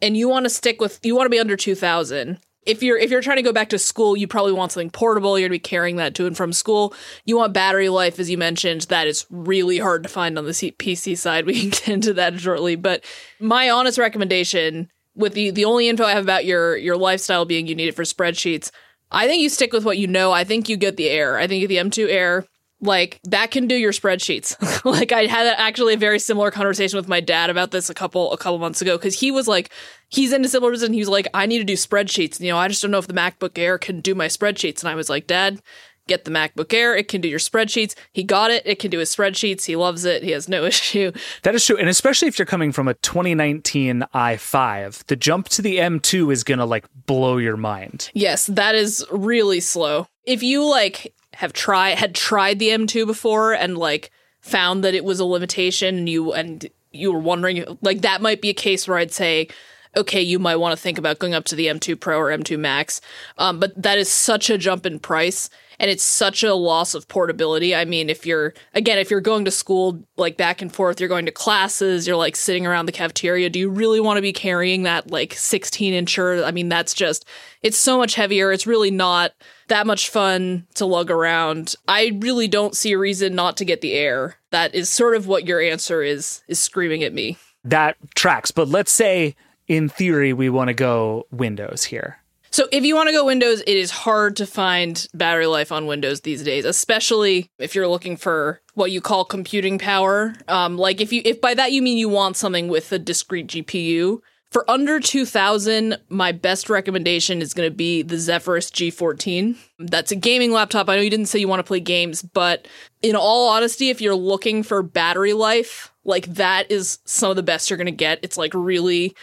[0.01, 3.11] and you want to stick with, you want to be under 2000, if you're if
[3.11, 5.39] you're trying to go back to school, you probably want something portable.
[5.39, 6.95] You're gonna be carrying that to and from school.
[7.25, 8.83] You want battery life, as you mentioned.
[8.83, 11.47] That is really hard to find on the PC side.
[11.53, 12.77] We can get into that shortly.
[12.77, 13.05] But
[13.41, 17.67] my honest recommendation, with the the only info I have about your your lifestyle being
[17.67, 18.71] you need it for spreadsheets,
[19.11, 20.33] I think you stick with what you know.
[20.33, 21.39] I think you get the Air.
[21.39, 22.47] I think you get the M2 Air
[22.83, 24.85] like that can do your spreadsheets.
[24.85, 28.33] like I had actually a very similar conversation with my dad about this a couple
[28.33, 29.71] a couple months ago because he was like
[30.09, 32.41] he's into similar and he was like I need to do spreadsheets.
[32.41, 34.81] You know, I just don't know if the MacBook Air can do my spreadsheets.
[34.81, 35.63] And I was like, Dad,
[36.09, 36.97] get the MacBook Air.
[36.97, 37.95] It can do your spreadsheets.
[38.13, 38.63] He got it.
[38.67, 39.65] It can do his spreadsheets.
[39.65, 40.23] He loves it.
[40.23, 41.13] He has no issue.
[41.43, 41.77] That is true.
[41.77, 46.43] And especially if you're coming from a 2019 i5, the jump to the M2 is
[46.43, 48.11] going to like blow your mind.
[48.15, 50.09] Yes, that is really slow.
[50.25, 54.11] If you like have tried had tried the M2 before and like
[54.41, 58.43] found that it was a limitation and you and you were wondering like that might
[58.43, 59.49] be a case where I'd say
[59.97, 62.59] okay you might want to think about going up to the M2 Pro or M2
[62.59, 63.01] Max.
[63.39, 65.49] Um, but that is such a jump in price
[65.83, 67.75] and it's such a loss of portability.
[67.75, 71.09] I mean, if you're again, if you're going to school like back and forth, you're
[71.09, 73.51] going to classes, you're like sitting around the cafeteria.
[73.51, 76.47] Do you really want to be carrying that like 16 incher?
[76.47, 77.27] I mean, that's just
[77.63, 78.53] it's so much heavier.
[78.53, 79.33] It's really not
[79.67, 81.75] that much fun to lug around.
[81.89, 84.37] I really don't see a reason not to get the air.
[84.51, 87.39] That is sort of what your answer is is screaming at me.
[87.65, 89.35] That tracks, but let's say
[89.67, 92.22] in theory we want to go Windows here.
[92.53, 95.87] So if you want to go Windows, it is hard to find battery life on
[95.87, 100.35] Windows these days, especially if you're looking for what you call computing power.
[100.49, 103.49] Um, like if you if by that you mean you want something with a discrete
[103.49, 104.21] GPU.
[104.51, 109.57] For under 2000, my best recommendation is going to be the Zephyrus G14.
[109.79, 110.91] That's a gaming laptop.
[110.91, 112.69] I know you didn't say you want to play games, but
[113.01, 117.43] in all honesty, if you're looking for battery life, like that is some of the
[117.43, 118.19] best you're going to get.
[118.23, 119.17] It's like really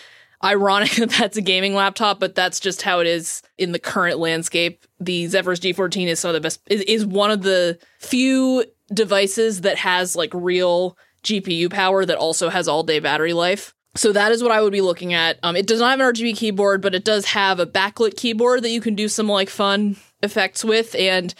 [0.43, 4.19] ironic that that's a gaming laptop, but that's just how it is in the current
[4.19, 4.85] landscape.
[4.99, 9.61] The Zephyrus G14 is some of the best, is, is one of the few devices
[9.61, 13.73] that has like real GPU power that also has all day battery life.
[13.95, 15.39] So that is what I would be looking at.
[15.43, 18.63] Um, it does not have an RGB keyboard, but it does have a backlit keyboard
[18.63, 20.95] that you can do some like fun effects with.
[20.95, 21.33] And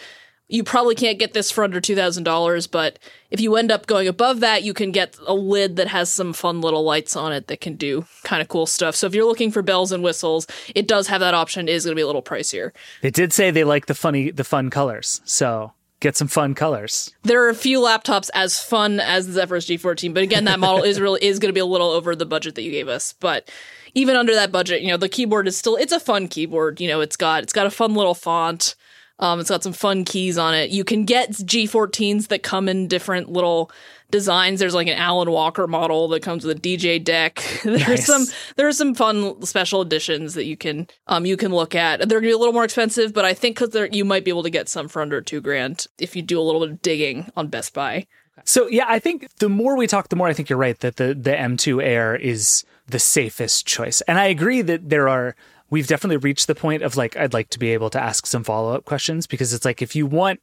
[0.50, 2.98] you probably can't get this for under $2,000, but
[3.30, 6.32] if you end up going above that, you can get a lid that has some
[6.32, 8.96] fun little lights on it that can do kind of cool stuff.
[8.96, 11.68] So if you're looking for bells and whistles, it does have that option.
[11.68, 12.72] It is going to be a little pricier.
[13.00, 15.20] They did say they like the funny, the fun colors.
[15.24, 17.14] So get some fun colors.
[17.22, 20.82] There are a few laptops as fun as the Zephyrus G14, but again, that model
[20.82, 23.12] is really is going to be a little over the budget that you gave us.
[23.12, 23.48] But
[23.94, 26.80] even under that budget, you know, the keyboard is still it's a fun keyboard.
[26.80, 28.74] You know, it's got it's got a fun little font.
[29.20, 30.70] Um, it's got some fun keys on it.
[30.70, 33.70] You can get G14s that come in different little
[34.10, 34.58] designs.
[34.60, 37.36] There's like an Alan Walker model that comes with a DJ deck.
[37.62, 38.06] There's Nice.
[38.06, 38.24] some
[38.56, 42.00] there are some fun special editions that you can um you can look at.
[42.00, 44.42] They're gonna be a little more expensive, but I think because you might be able
[44.42, 47.30] to get some for under two grand if you do a little bit of digging
[47.36, 48.06] on Best Buy.
[48.44, 50.96] So yeah, I think the more we talk, the more I think you're right that
[50.96, 55.36] the the M2 Air is the safest choice, and I agree that there are.
[55.70, 58.44] We've definitely reached the point of like I'd like to be able to ask some
[58.44, 60.40] follow up questions because it's like if you want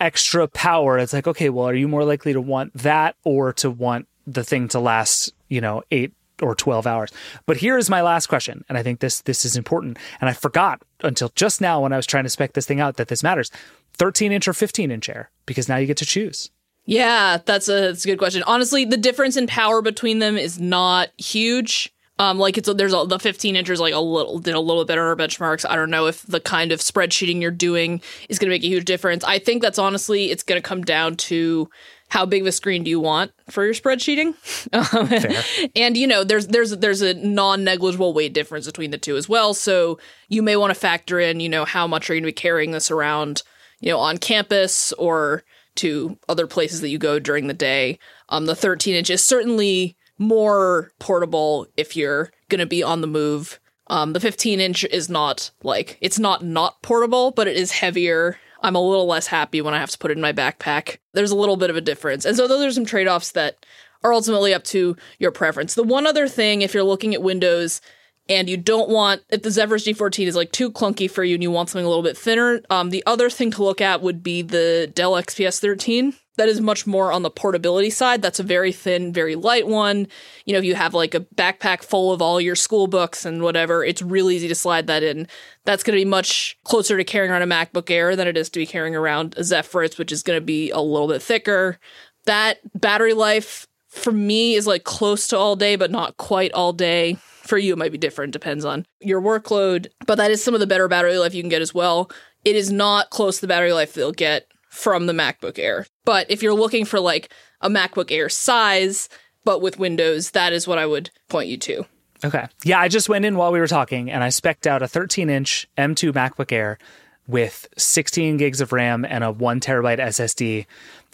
[0.00, 3.70] extra power, it's like okay, well, are you more likely to want that or to
[3.70, 6.12] want the thing to last, you know, eight
[6.42, 7.10] or 12 hours.
[7.46, 9.98] But here is my last question, and I think this this is important.
[10.20, 12.96] And I forgot until just now when I was trying to spec this thing out
[12.96, 13.50] that this matters.
[13.98, 16.50] 13 inch or 15 inch air because now you get to choose.
[16.86, 18.42] Yeah, that's a that's a good question.
[18.44, 21.92] Honestly, the difference in power between them is not huge.
[22.20, 24.88] Um, like it's there's a, the 15 inches like a little did a little bit
[24.88, 25.64] better benchmarks.
[25.66, 28.66] I don't know if the kind of spreadsheeting you're doing is going to make a
[28.66, 29.24] huge difference.
[29.24, 31.70] I think that's honestly it's going to come down to
[32.10, 34.34] how big of a screen do you want for your spreadsheeting?
[34.92, 39.26] Um, and you know, there's there's there's a non-negligible weight difference between the two as
[39.26, 39.54] well.
[39.54, 39.98] So
[40.28, 42.40] you may want to factor in, you know, how much are you going to be
[42.40, 43.42] carrying this around,
[43.80, 45.42] you know, on campus or
[45.76, 47.98] to other places that you go during the day.
[48.28, 53.06] Um, the 13 inch is certainly more portable if you're going to be on the
[53.08, 53.58] move.
[53.88, 58.38] Um, the 15 inch is not like it's not not portable, but it is heavier.
[58.62, 60.98] I'm a little less happy when I have to put it in my backpack.
[61.14, 63.66] There's a little bit of a difference, and so those are some trade offs that
[64.04, 65.74] are ultimately up to your preference.
[65.74, 67.80] The one other thing, if you're looking at Windows
[68.28, 71.42] and you don't want if the Zephyrus G14 is like too clunky for you and
[71.42, 74.22] you want something a little bit thinner, um, the other thing to look at would
[74.22, 76.14] be the Dell XPS 13.
[76.40, 78.22] That is much more on the portability side.
[78.22, 80.06] That's a very thin, very light one.
[80.46, 83.42] You know, if you have like a backpack full of all your school books and
[83.42, 85.28] whatever, it's really easy to slide that in.
[85.66, 88.48] That's going to be much closer to carrying around a MacBook Air than it is
[88.48, 91.78] to be carrying around a Zephyrus, which is going to be a little bit thicker.
[92.24, 96.72] That battery life for me is like close to all day, but not quite all
[96.72, 97.18] day.
[97.42, 99.88] For you, it might be different, depends on your workload.
[100.06, 102.10] But that is some of the better battery life you can get as well.
[102.46, 105.86] It is not close to the battery life that you'll get from the MacBook Air.
[106.04, 109.08] But if you're looking for like a MacBook Air size,
[109.44, 111.84] but with Windows, that is what I would point you to.
[112.24, 112.46] Okay.
[112.64, 115.28] Yeah, I just went in while we were talking and I specced out a 13
[115.28, 116.78] inch M2 MacBook Air
[117.26, 120.66] with 16 gigs of RAM and a one terabyte SSD,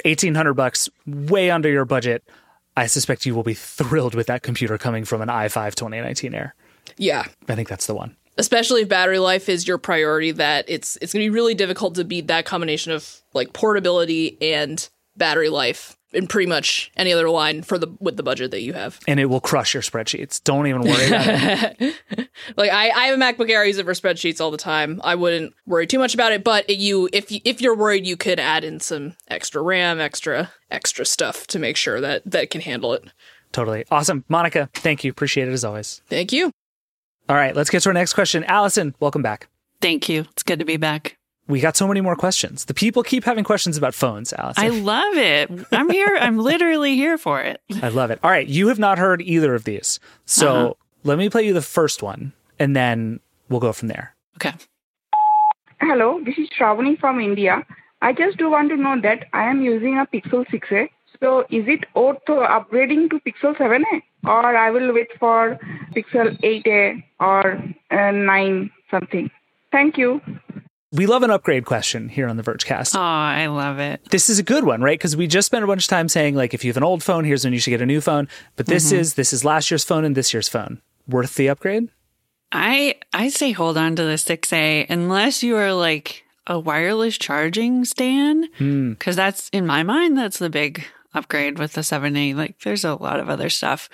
[0.05, 2.25] 1800 bucks, way under your budget.
[2.77, 6.55] I suspect you will be thrilled with that computer coming from an i5 2019 Air.
[6.97, 7.25] Yeah.
[7.49, 8.17] I think that's the one.
[8.39, 12.05] Especially if battery life is your priority, that it's it's gonna be really difficult to
[12.05, 17.63] beat that combination of like portability and battery life in pretty much any other line
[17.63, 19.01] for the with the budget that you have.
[19.07, 20.43] And it will crush your spreadsheets.
[20.43, 21.27] Don't even worry about
[21.79, 22.01] it.
[22.57, 25.01] like I, I have a MacBook Air, I use it for spreadsheets all the time.
[25.05, 28.17] I wouldn't worry too much about it, but you if you, if you're worried, you
[28.17, 32.61] could add in some extra RAM, extra extra stuff to make sure that that can
[32.61, 33.05] handle it.
[33.53, 33.85] Totally.
[33.91, 34.25] Awesome.
[34.29, 35.11] Monica, thank you.
[35.11, 36.03] Appreciate it as always.
[36.09, 36.51] Thank you.
[37.29, 38.45] All right, let's get to our next question.
[38.45, 39.49] Allison, welcome back.
[39.81, 40.21] Thank you.
[40.33, 41.17] It's good to be back.
[41.49, 42.65] We got so many more questions.
[42.65, 44.65] The people keep having questions about phones, Allison.
[44.65, 45.51] I love it.
[45.73, 46.17] I'm here.
[46.21, 47.61] I'm literally here for it.
[47.83, 48.19] I love it.
[48.23, 50.01] All right, you have not heard either of these.
[50.25, 50.75] So Uh-huh.
[51.05, 54.15] let me play you the first one and then we'll go from there.
[54.37, 54.53] Okay.
[55.81, 57.65] Hello, this is Shravani from India.
[58.03, 60.89] I just do want to know that I am using a Pixel 6a.
[61.21, 65.59] So is it worth upgrading to Pixel 7a or I will wait for
[65.95, 67.59] Pixel 8a or
[67.91, 69.31] uh, 9 something?
[69.73, 70.21] Thank you.
[70.93, 72.97] We love an upgrade question here on the Vergecast.
[72.97, 74.01] Oh, I love it.
[74.11, 74.99] This is a good one, right?
[74.99, 77.03] Because we just spent a bunch of time saying like if you have an old
[77.03, 78.29] phone, here's when you should get a new phone.
[78.57, 78.99] But this Mhm.
[78.99, 80.81] is this is last year's phone and this year's phone.
[81.09, 81.89] Worth the upgrade?
[82.53, 87.85] I I say hold on to the 6A unless you are like a wireless charging
[87.85, 88.91] stand Hmm.
[88.91, 90.85] because that's in my mind that's the big
[91.17, 92.35] upgrade with the 7A.
[92.37, 93.89] Like there's a lot of other stuff,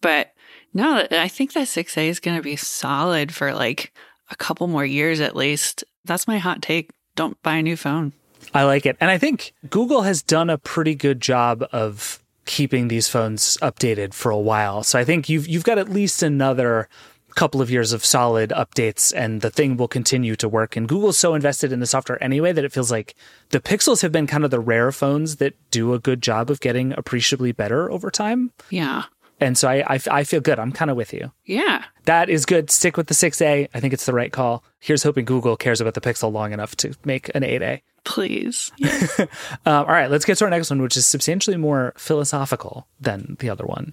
[0.00, 0.32] but
[0.72, 3.94] No, I think that 6A is going to be solid for like
[4.30, 5.84] a couple more years at least.
[6.04, 6.90] That's my hot take.
[7.14, 8.12] Don't buy a new phone.
[8.52, 8.96] I like it.
[9.00, 14.12] And I think Google has done a pretty good job of keeping these phones updated
[14.12, 14.82] for a while.
[14.82, 16.88] So I think you've you've got at least another
[17.36, 20.74] couple of years of solid updates and the thing will continue to work.
[20.74, 23.14] And Google's so invested in the software anyway that it feels like
[23.50, 26.60] the Pixels have been kind of the rare phones that do a good job of
[26.60, 28.52] getting appreciably better over time.
[28.70, 29.04] Yeah.
[29.38, 30.58] And so I, I, I feel good.
[30.58, 31.30] I'm kind of with you.
[31.44, 31.84] Yeah.
[32.06, 32.70] That is good.
[32.70, 33.68] Stick with the 6A.
[33.74, 34.64] I think it's the right call.
[34.80, 37.82] Here's hoping Google cares about the Pixel long enough to make an 8A.
[38.04, 38.72] Please.
[39.18, 39.28] um,
[39.66, 43.50] all right, let's get to our next one, which is substantially more philosophical than the
[43.50, 43.92] other one.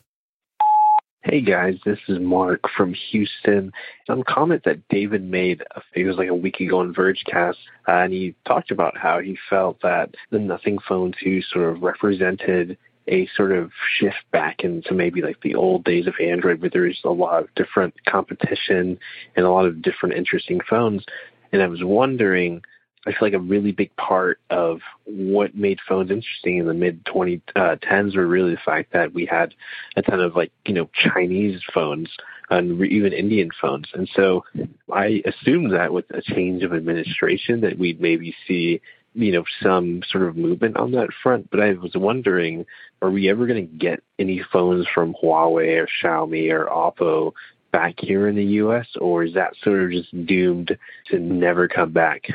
[1.26, 3.72] Hey guys, this is Mark from Houston.
[4.06, 5.64] Some comment that David made,
[5.96, 7.56] it was like a week ago on Vergecast,
[7.88, 11.82] uh, and he talked about how he felt that the Nothing Phone 2 sort of
[11.82, 16.70] represented a sort of shift back into maybe like the old days of Android where
[16.70, 19.00] there's a lot of different competition
[19.38, 21.06] and a lot of different interesting phones.
[21.54, 22.64] And I was wondering
[23.06, 27.04] I feel like a really big part of what made phones interesting in the mid
[27.06, 29.54] 2010s uh, were really the fact that we had
[29.96, 32.10] a ton of like, you know, Chinese phones
[32.50, 33.88] and even Indian phones.
[33.94, 34.46] And so
[34.92, 38.82] I assumed that with a change of administration that we'd maybe see,
[39.14, 41.50] you know, some sort of movement on that front.
[41.52, 42.66] But I was wondering,
[43.02, 47.34] are we ever going to get any phones from Huawei or Xiaomi or Oppo
[47.74, 51.92] back here in the U.S., or is that sort of just doomed to never come
[51.92, 52.28] back?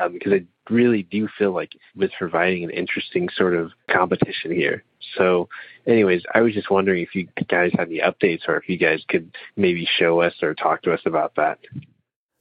[0.00, 4.84] Um, because I really do feel like it's providing an interesting sort of competition here.
[5.18, 5.48] So,
[5.86, 9.04] anyways, I was just wondering if you guys had any updates, or if you guys
[9.08, 11.58] could maybe show us or talk to us about that.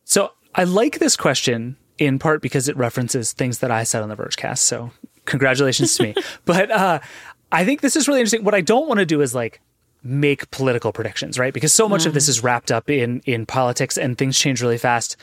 [0.05, 4.09] So, I like this question in part because it references things that I said on
[4.09, 4.59] the Vergecast.
[4.59, 4.91] So,
[5.25, 6.15] congratulations to me.
[6.45, 6.99] But uh,
[7.51, 8.43] I think this is really interesting.
[8.43, 9.59] What I don't want to do is like
[10.03, 11.53] make political predictions, right?
[11.53, 12.07] Because so much mm.
[12.07, 12.29] of this mm.
[12.29, 15.15] is wrapped up in in politics and things change really fast.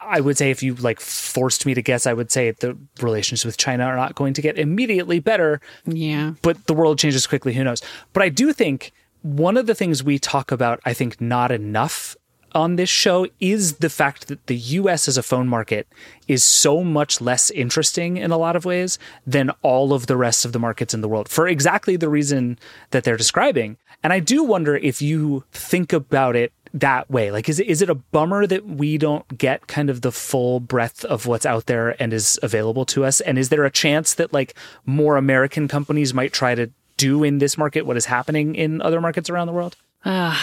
[0.00, 3.44] I would say if you like forced me to guess, I would say the relations
[3.44, 5.60] with China are not going to get immediately better.
[5.86, 6.34] Yeah.
[6.42, 7.82] But the world changes quickly, who knows?
[8.12, 12.16] But I do think one of the things we talk about, I think not enough
[12.52, 15.86] on this show is the fact that the US as a phone market
[16.26, 20.44] is so much less interesting in a lot of ways than all of the rest
[20.44, 22.58] of the markets in the world for exactly the reason
[22.90, 23.76] that they're describing.
[24.02, 27.30] And I do wonder if you think about it that way.
[27.30, 30.60] Like, is it, is it a bummer that we don't get kind of the full
[30.60, 33.20] breadth of what's out there and is available to us?
[33.20, 34.54] And is there a chance that like
[34.86, 39.00] more American companies might try to do in this market what is happening in other
[39.00, 39.76] markets around the world?
[40.04, 40.36] Uh,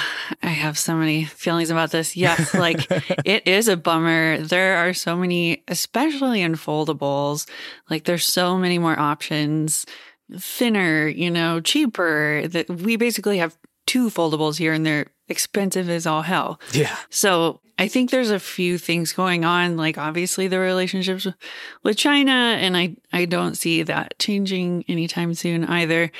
[0.43, 2.17] I have so many feelings about this.
[2.17, 2.85] Yes, like
[3.25, 4.39] it is a bummer.
[4.39, 7.47] There are so many, especially in foldables,
[7.89, 9.85] like there's so many more options
[10.37, 12.47] thinner, you know, cheaper.
[12.47, 16.59] That we basically have two foldables here and they're expensive as all hell.
[16.71, 16.95] Yeah.
[17.09, 21.27] So I think there's a few things going on, like obviously the relationships
[21.83, 26.11] with China, and I, I don't see that changing anytime soon either.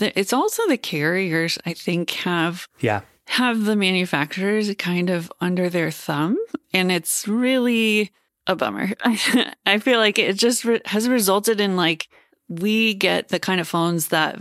[0.00, 5.90] It's also the carriers, I think, have yeah have the manufacturers kind of under their
[5.90, 6.38] thumb,
[6.72, 8.10] and it's really
[8.46, 8.90] a bummer.
[9.66, 12.08] I feel like it just re- has resulted in like
[12.60, 14.38] we get the kind of phones that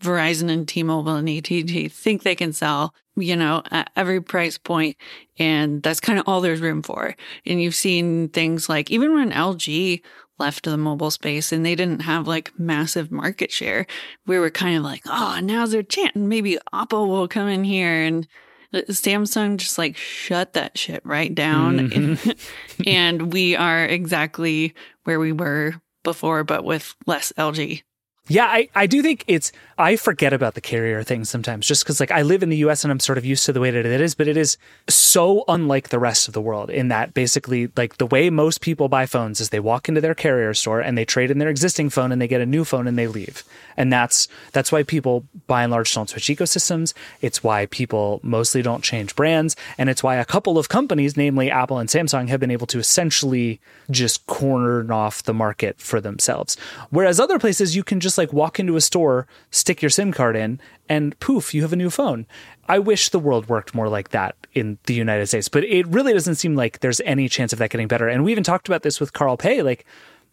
[0.00, 4.96] Verizon and T-Mobile and AT&T think they can sell, you know, at every price point,
[5.38, 7.14] and that's kind of all there's room for.
[7.44, 10.02] And you've seen things like even when LG
[10.38, 13.86] left the mobile space and they didn't have like massive market share,
[14.26, 16.14] we were kind of like, oh, now's their chance.
[16.14, 18.26] Maybe Oppo will come in here and
[18.72, 21.90] Samsung just like shut that shit right down.
[21.90, 22.82] Mm-hmm.
[22.86, 27.82] and we are exactly where we were before, but with less LG.
[28.28, 32.00] Yeah, I, I do think it's I forget about the carrier thing sometimes just because
[32.00, 33.86] like I live in the US and I'm sort of used to the way that
[33.86, 34.58] it is, but it is
[34.88, 38.88] so unlike the rest of the world in that basically like the way most people
[38.88, 41.88] buy phones is they walk into their carrier store and they trade in their existing
[41.88, 43.44] phone and they get a new phone and they leave.
[43.76, 46.92] And that's that's why people by and large don't switch ecosystems.
[47.22, 49.56] It's why people mostly don't change brands.
[49.78, 52.78] And it's why a couple of companies, namely Apple and Samsung, have been able to
[52.78, 53.60] essentially
[53.90, 56.56] just corner off the market for themselves.
[56.90, 60.36] Whereas other places you can just like walk into a store, stick your SIM card
[60.36, 62.26] in, and poof, you have a new phone.
[62.68, 66.12] I wish the world worked more like that in the United States, but it really
[66.12, 68.08] doesn't seem like there's any chance of that getting better.
[68.08, 69.62] And we even talked about this with Carl Pei.
[69.62, 69.86] Like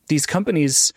[0.07, 0.91] these companies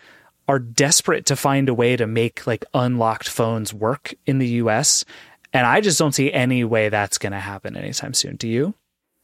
[0.49, 5.05] are desperate to find a way to make like unlocked phones work in the US.
[5.53, 8.37] And I just don't see any way that's going to happen anytime soon.
[8.37, 8.75] Do you?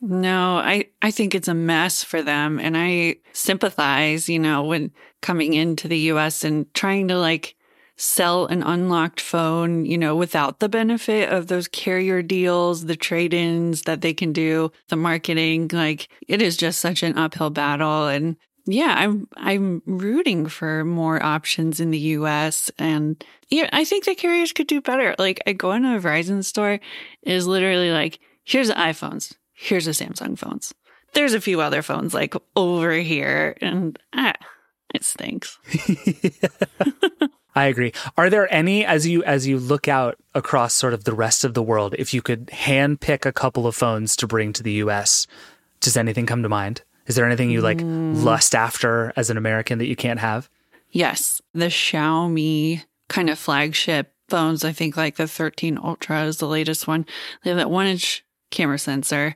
[0.07, 2.59] No, I, I think it's a mess for them.
[2.59, 4.92] And I sympathize, you know, when
[5.22, 7.57] coming into the US and trying to like
[7.96, 13.32] sell an unlocked phone, you know, without the benefit of those carrier deals, the trade
[13.32, 15.70] ins that they can do, the marketing.
[15.72, 18.07] Like it is just such an uphill battle.
[18.07, 18.36] And
[18.66, 24.14] yeah, I'm I'm rooting for more options in the US and yeah, I think the
[24.14, 25.14] carriers could do better.
[25.18, 26.78] Like I go into a Verizon store,
[27.22, 30.74] is literally like, here's iPhones, here's the Samsung phones.
[31.14, 34.34] There's a few other phones like over here and ah,
[34.92, 35.59] it stinks.
[37.57, 37.92] I agree.
[38.16, 41.55] Are there any as you as you look out across sort of the rest of
[41.55, 44.72] the world, if you could hand pick a couple of phones to bring to the
[44.84, 45.26] US,
[45.80, 46.82] does anything come to mind?
[47.07, 48.24] Is there anything you like Mm.
[48.24, 50.48] lust after as an American that you can't have?
[50.90, 54.64] Yes, the Xiaomi kind of flagship phones.
[54.64, 57.05] I think like the 13 Ultra is the latest one.
[57.42, 58.23] They have that one inch
[58.55, 59.34] camera sensor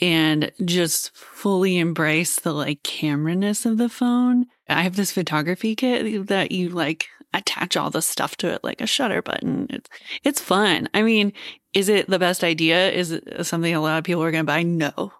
[0.00, 4.46] and just fully embrace the like camera-ness of the phone.
[4.68, 8.80] I have this photography kit that you like attach all the stuff to it like
[8.80, 9.66] a shutter button.
[9.70, 9.88] It's
[10.24, 10.88] it's fun.
[10.94, 11.32] I mean,
[11.74, 12.90] is it the best idea?
[12.90, 14.62] Is it something a lot of people are going to buy?
[14.62, 15.12] No.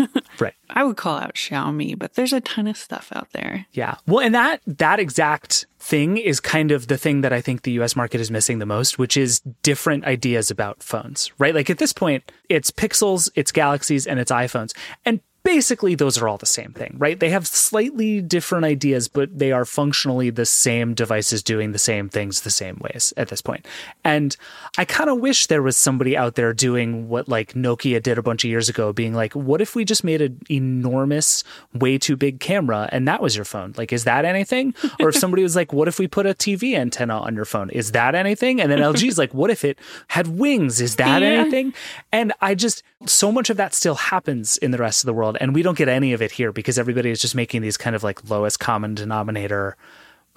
[0.38, 0.54] Right.
[0.70, 3.66] I would call out Xiaomi, but there's a ton of stuff out there.
[3.72, 3.96] Yeah.
[4.06, 7.72] Well, and that that exact thing is kind of the thing that I think the
[7.72, 11.54] US market is missing the most, which is different ideas about phones, right?
[11.54, 14.74] Like at this point, it's Pixels, it's Galaxies, and it's iPhones.
[15.04, 17.18] And basically those are all the same thing, right?
[17.18, 22.08] They have slightly different ideas, but they are functionally the same devices doing the same
[22.08, 23.66] things the same ways at this point.
[24.04, 24.36] And
[24.78, 28.22] I kind of wish there was somebody out there doing what like Nokia did a
[28.22, 32.16] bunch of years ago, being like, what if we just made an enormous, way too
[32.16, 33.74] big camera and that was your phone?
[33.76, 34.74] Like, is that anything?
[35.00, 37.70] Or if somebody was like, what if we put a TV antenna on your phone?
[37.70, 38.60] Is that anything?
[38.60, 39.78] And then LG's like, what if it
[40.08, 40.80] had wings?
[40.80, 41.28] Is that Yeah.
[41.28, 41.74] anything?
[42.12, 45.29] And I just, so much of that still happens in the rest of the world.
[45.40, 47.94] And we don't get any of it here because everybody is just making these kind
[47.96, 49.76] of like lowest common denominator.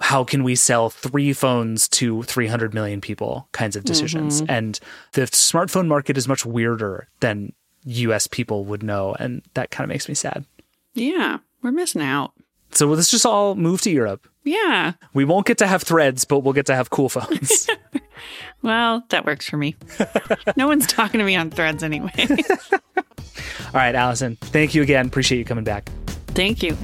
[0.00, 4.42] How can we sell three phones to 300 million people kinds of decisions?
[4.42, 4.46] Mhm.
[4.48, 4.80] And
[5.12, 7.52] the smartphone market is much weirder than
[7.84, 9.14] US people would know.
[9.18, 10.44] And that kind of makes me sad.
[10.94, 12.32] Yeah, we're missing out.
[12.72, 14.26] So let's just all move to Europe.
[14.42, 14.94] Yeah.
[15.12, 17.68] We won't get to have threads, but we'll get to have cool phones.
[18.62, 19.76] Well, that works for me.
[20.56, 22.12] no one's talking to me on threads anyway.
[23.66, 25.06] all right, Allison, thank you again.
[25.06, 25.88] Appreciate you coming back.
[26.28, 26.76] Thank you.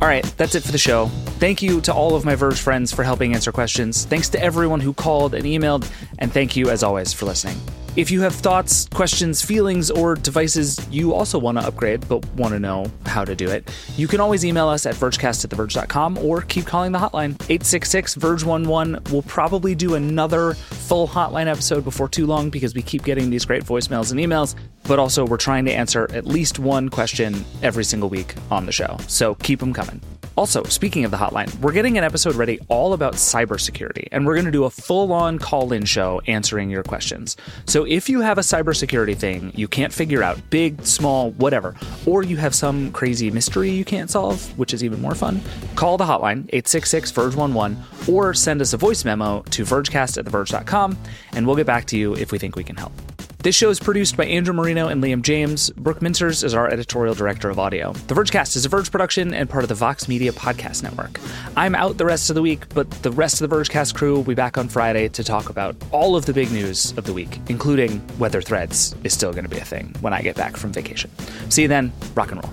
[0.00, 1.06] All right, that's it for the show.
[1.38, 4.04] Thank you to all of my Verge friends for helping answer questions.
[4.04, 5.90] Thanks to everyone who called and emailed.
[6.18, 7.56] And thank you, as always, for listening.
[7.98, 12.52] If you have thoughts, questions, feelings, or devices you also want to upgrade but want
[12.52, 16.16] to know how to do it, you can always email us at vergecast at theverge.com
[16.18, 19.00] or keep calling the hotline 866 Verge 11.
[19.10, 23.44] We'll probably do another full hotline episode before too long because we keep getting these
[23.44, 27.82] great voicemails and emails, but also we're trying to answer at least one question every
[27.82, 28.96] single week on the show.
[29.08, 30.00] So keep them coming.
[30.38, 34.34] Also, speaking of the hotline, we're getting an episode ready all about cybersecurity, and we're
[34.34, 37.36] going to do a full on call in show answering your questions.
[37.66, 41.74] So if you have a cybersecurity thing you can't figure out, big, small, whatever,
[42.06, 45.40] or you have some crazy mystery you can't solve, which is even more fun,
[45.74, 47.76] call the hotline 866 Verge 11
[48.06, 50.96] or send us a voice memo to vergecast at theverge.com,
[51.32, 52.92] and we'll get back to you if we think we can help.
[53.40, 55.70] This show is produced by Andrew Marino and Liam James.
[55.70, 57.92] Brooke Minters is our editorial director of audio.
[57.92, 61.20] The Vergecast is a Verge production and part of the Vox Media Podcast Network.
[61.56, 64.24] I'm out the rest of the week, but the rest of the Vergecast crew will
[64.24, 67.38] be back on Friday to talk about all of the big news of the week,
[67.48, 70.72] including whether Threads is still going to be a thing when I get back from
[70.72, 71.08] vacation.
[71.48, 71.92] See you then.
[72.16, 72.52] Rock and roll.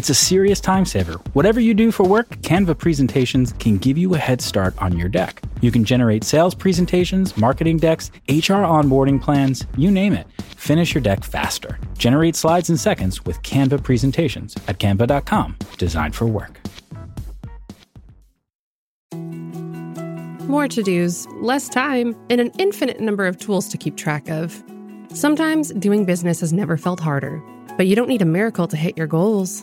[0.00, 1.20] It's a serious time saver.
[1.34, 5.10] Whatever you do for work, Canva presentations can give you a head start on your
[5.10, 5.42] deck.
[5.60, 10.26] You can generate sales presentations, marketing decks, HR onboarding plans, you name it.
[10.56, 11.78] Finish your deck faster.
[11.98, 16.58] Generate slides in seconds with Canva presentations at canva.com, designed for work.
[20.48, 24.64] More to dos, less time, and an infinite number of tools to keep track of.
[25.12, 27.42] Sometimes doing business has never felt harder,
[27.76, 29.62] but you don't need a miracle to hit your goals.